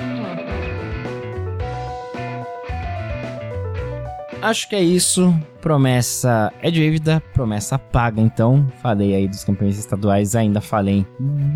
Acho 4.43 4.69
que 4.69 4.75
é 4.75 4.83
isso. 4.83 5.35
Promessa 5.61 6.51
é 6.63 6.71
dívida, 6.71 7.23
promessa 7.35 7.79
paga. 7.79 8.21
Então, 8.21 8.67
falei 8.83 9.15
aí 9.15 9.29
dos 9.29 9.45
campeões 9.45 9.79
estaduais, 9.79 10.35
ainda 10.35 10.63
falei 10.63 11.07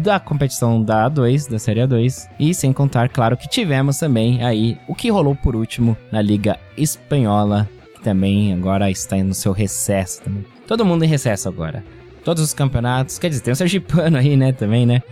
da 0.02 0.20
competição 0.20 0.82
da 0.82 1.10
A2, 1.10 1.50
da 1.50 1.58
Série 1.58 1.80
A2. 1.80 2.28
E 2.38 2.54
sem 2.54 2.72
contar, 2.72 3.08
claro, 3.08 3.36
que 3.36 3.48
tivemos 3.48 3.98
também 3.98 4.44
aí 4.44 4.78
o 4.86 4.94
que 4.94 5.10
rolou 5.10 5.34
por 5.34 5.56
último 5.56 5.96
na 6.12 6.20
Liga 6.20 6.58
Espanhola 6.76 7.68
também 8.04 8.52
agora 8.52 8.90
está 8.90 9.16
no 9.16 9.34
seu 9.34 9.50
recesso 9.50 10.22
também. 10.22 10.44
Todo 10.66 10.84
mundo 10.84 11.04
em 11.04 11.08
recesso 11.08 11.48
agora. 11.48 11.82
Todos 12.22 12.42
os 12.42 12.52
campeonatos. 12.52 13.18
Quer 13.18 13.30
dizer, 13.30 13.42
tem 13.42 13.52
o 13.52 13.56
Sergipano 13.56 14.18
aí, 14.18 14.36
né? 14.36 14.52
Também, 14.52 14.84
né? 14.84 15.02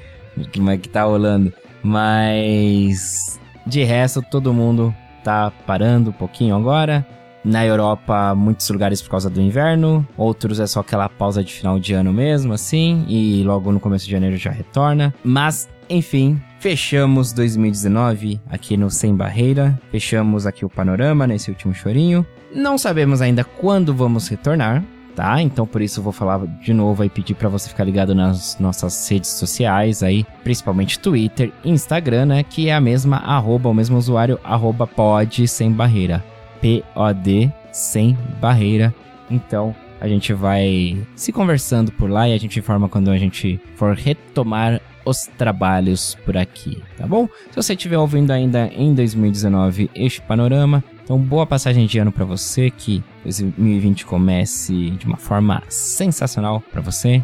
Que, 0.53 0.79
que 0.79 0.89
tá 0.89 1.03
rolando. 1.05 1.53
Mas. 1.83 3.41
De 3.67 3.83
resto, 3.83 4.23
todo 4.23 4.53
mundo 4.53 4.95
tá 5.25 5.51
parando 5.67 6.11
um 6.11 6.13
pouquinho 6.13 6.55
agora. 6.55 7.07
Na 7.45 7.65
Europa, 7.65 8.35
muitos 8.37 8.69
lugares 8.71 9.03
por 9.03 9.11
causa 9.11 9.29
do 9.29 9.41
inverno, 9.41 10.07
outros 10.17 10.61
é 10.61 10.67
só 10.67 10.79
aquela 10.79 11.09
pausa 11.09 11.43
de 11.43 11.53
final 11.53 11.77
de 11.77 11.93
ano 11.93 12.13
mesmo, 12.13 12.53
assim, 12.53 13.05
e 13.09 13.43
logo 13.43 13.73
no 13.73 13.81
começo 13.81 14.05
de 14.05 14.13
janeiro 14.13 14.37
já 14.37 14.53
retorna. 14.53 15.13
Mas, 15.25 15.69
enfim, 15.91 16.41
fechamos 16.61 17.33
2019 17.33 18.41
aqui 18.49 18.77
no 18.77 18.89
Sem 18.89 19.17
Barreira, 19.17 19.77
fechamos 19.91 20.47
aqui 20.47 20.65
o 20.65 20.71
panorama 20.71 21.27
nesse 21.27 21.51
último 21.51 21.75
chorinho. 21.75 22.25
Não 22.55 22.77
sabemos 22.77 23.23
ainda 23.23 23.45
quando 23.45 23.95
vamos 23.95 24.29
retornar, 24.29 24.85
tá? 25.17 25.41
Então 25.41 25.67
por 25.67 25.81
isso 25.81 26.01
eu 26.01 26.05
vou 26.05 26.13
falar 26.13 26.47
de 26.61 26.75
novo 26.75 27.03
e 27.03 27.09
pedir 27.09 27.35
para 27.35 27.49
você 27.49 27.69
ficar 27.69 27.85
ligado 27.85 28.15
nas 28.15 28.59
nossas 28.59 29.09
redes 29.09 29.31
sociais 29.31 30.03
aí, 30.03 30.25
principalmente 30.45 30.99
Twitter 30.99 31.51
Instagram, 31.65 32.27
né? 32.27 32.43
Que 32.43 32.69
é 32.69 32.75
a 32.75 32.81
mesma 32.81 33.17
arroba, 33.17 33.71
o 33.71 33.75
mesmo 33.75 33.97
usuário, 33.97 34.39
arroba 34.45 34.87
pod 34.87 35.49
sem 35.49 35.73
barreira. 35.73 36.23
P-O-D 36.61 37.51
sem 37.73 38.17
barreira. 38.41 38.95
Então 39.31 39.75
a 40.01 40.07
gente 40.07 40.33
vai 40.33 41.01
se 41.15 41.33
conversando 41.33 41.91
por 41.93 42.11
lá 42.11 42.29
e 42.29 42.35
a 42.35 42.39
gente 42.39 42.59
informa 42.59 42.89
quando 42.89 43.11
a 43.11 43.17
gente 43.17 43.61
for 43.77 43.95
retomar 43.95 44.81
os 45.05 45.27
trabalhos 45.39 46.17
por 46.25 46.37
aqui, 46.37 46.83
tá 46.97 47.07
bom? 47.07 47.29
Se 47.51 47.57
você 47.57 47.73
estiver 47.73 47.99
ouvindo 47.99 48.31
ainda 48.31 48.69
em 48.69 48.95
2019 48.95 49.91
este 49.95 50.21
panorama, 50.21 50.83
então, 51.05 51.19
boa 51.19 51.47
passagem 51.47 51.87
de 51.87 51.99
ano 51.99 52.13
para 52.13 52.25
você, 52.25 52.71
que 52.71 53.03
2020 53.25 54.07
comece 54.07 54.91
de 54.91 55.07
uma 55.07 55.17
forma 55.17 55.63
sensacional 55.69 56.63
para 56.73 56.81
você 56.81 57.23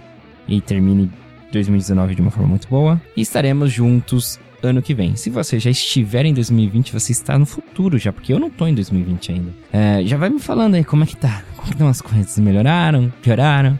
e 0.48 0.60
termine 0.60 1.10
2019 1.52 2.14
de 2.14 2.20
uma 2.20 2.30
forma 2.30 2.48
muito 2.48 2.68
boa. 2.68 3.00
E 3.16 3.20
estaremos 3.20 3.72
juntos 3.72 4.38
ano 4.62 4.82
que 4.82 4.94
vem. 4.94 5.14
Se 5.14 5.30
você 5.30 5.58
já 5.58 5.70
estiver 5.70 6.24
em 6.24 6.34
2020, 6.34 6.92
você 6.92 7.12
está 7.12 7.38
no 7.38 7.46
futuro 7.46 7.96
já, 7.98 8.12
porque 8.12 8.32
eu 8.32 8.40
não 8.40 8.50
tô 8.50 8.66
em 8.66 8.74
2020 8.74 9.32
ainda. 9.32 9.54
É, 9.72 10.02
já 10.04 10.16
vai 10.16 10.28
me 10.28 10.40
falando 10.40 10.74
aí 10.74 10.84
como 10.84 11.04
é 11.04 11.06
que 11.06 11.16
tá, 11.16 11.44
Então 11.70 11.88
as 11.88 12.00
coisas 12.00 12.38
melhoraram, 12.38 13.12
pioraram. 13.22 13.78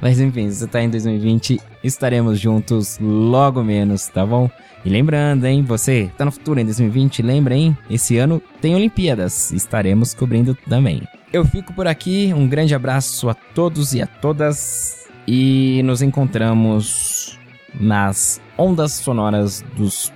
Mas 0.00 0.20
enfim, 0.20 0.50
se 0.50 0.56
você 0.56 0.66
tá 0.66 0.82
em 0.82 0.90
2020, 0.90 1.60
estaremos 1.82 2.38
juntos 2.38 2.98
logo 3.00 3.62
menos, 3.62 4.06
tá 4.06 4.24
bom? 4.24 4.50
E 4.84 4.88
lembrando, 4.88 5.44
hein, 5.44 5.62
você 5.62 6.10
tá 6.16 6.24
no 6.24 6.32
futuro 6.32 6.60
em 6.60 6.64
2020, 6.64 7.22
lembra, 7.22 7.54
hein? 7.54 7.76
Esse 7.90 8.16
ano 8.16 8.42
tem 8.60 8.74
Olimpíadas, 8.74 9.50
estaremos 9.52 10.14
cobrindo 10.14 10.54
também. 10.68 11.02
Eu 11.32 11.44
fico 11.44 11.72
por 11.72 11.86
aqui, 11.86 12.32
um 12.34 12.48
grande 12.48 12.74
abraço 12.74 13.28
a 13.28 13.34
todos 13.34 13.92
e 13.92 14.00
a 14.00 14.06
todas 14.06 15.06
e 15.26 15.82
nos 15.84 16.00
encontramos 16.00 17.38
nas 17.78 18.40
ondas 18.56 18.92
sonoras 18.92 19.62
dos 19.76 20.12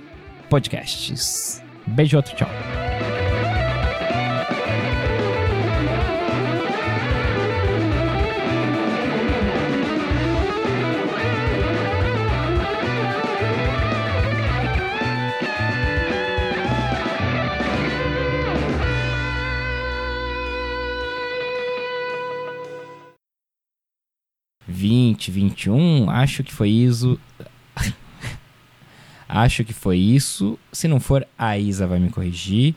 podcasts. 0.49 1.61
Beijo, 1.85 2.17
outro 2.17 2.35
tchau. 2.35 2.82
Vinte, 25.63 25.65
vinte 25.65 25.65
e 25.65 25.69
um, 25.69 26.09
acho 26.09 26.43
que 26.43 26.53
foi 26.53 26.69
isso. 26.69 27.19
Acho 29.27 29.63
que 29.63 29.73
foi 29.73 29.97
isso. 29.97 30.59
Se 30.71 30.87
não 30.87 30.99
for, 30.99 31.25
a 31.35 31.57
Isa 31.57 31.87
vai 31.87 31.97
me 31.97 32.11
corrigir. 32.11 32.71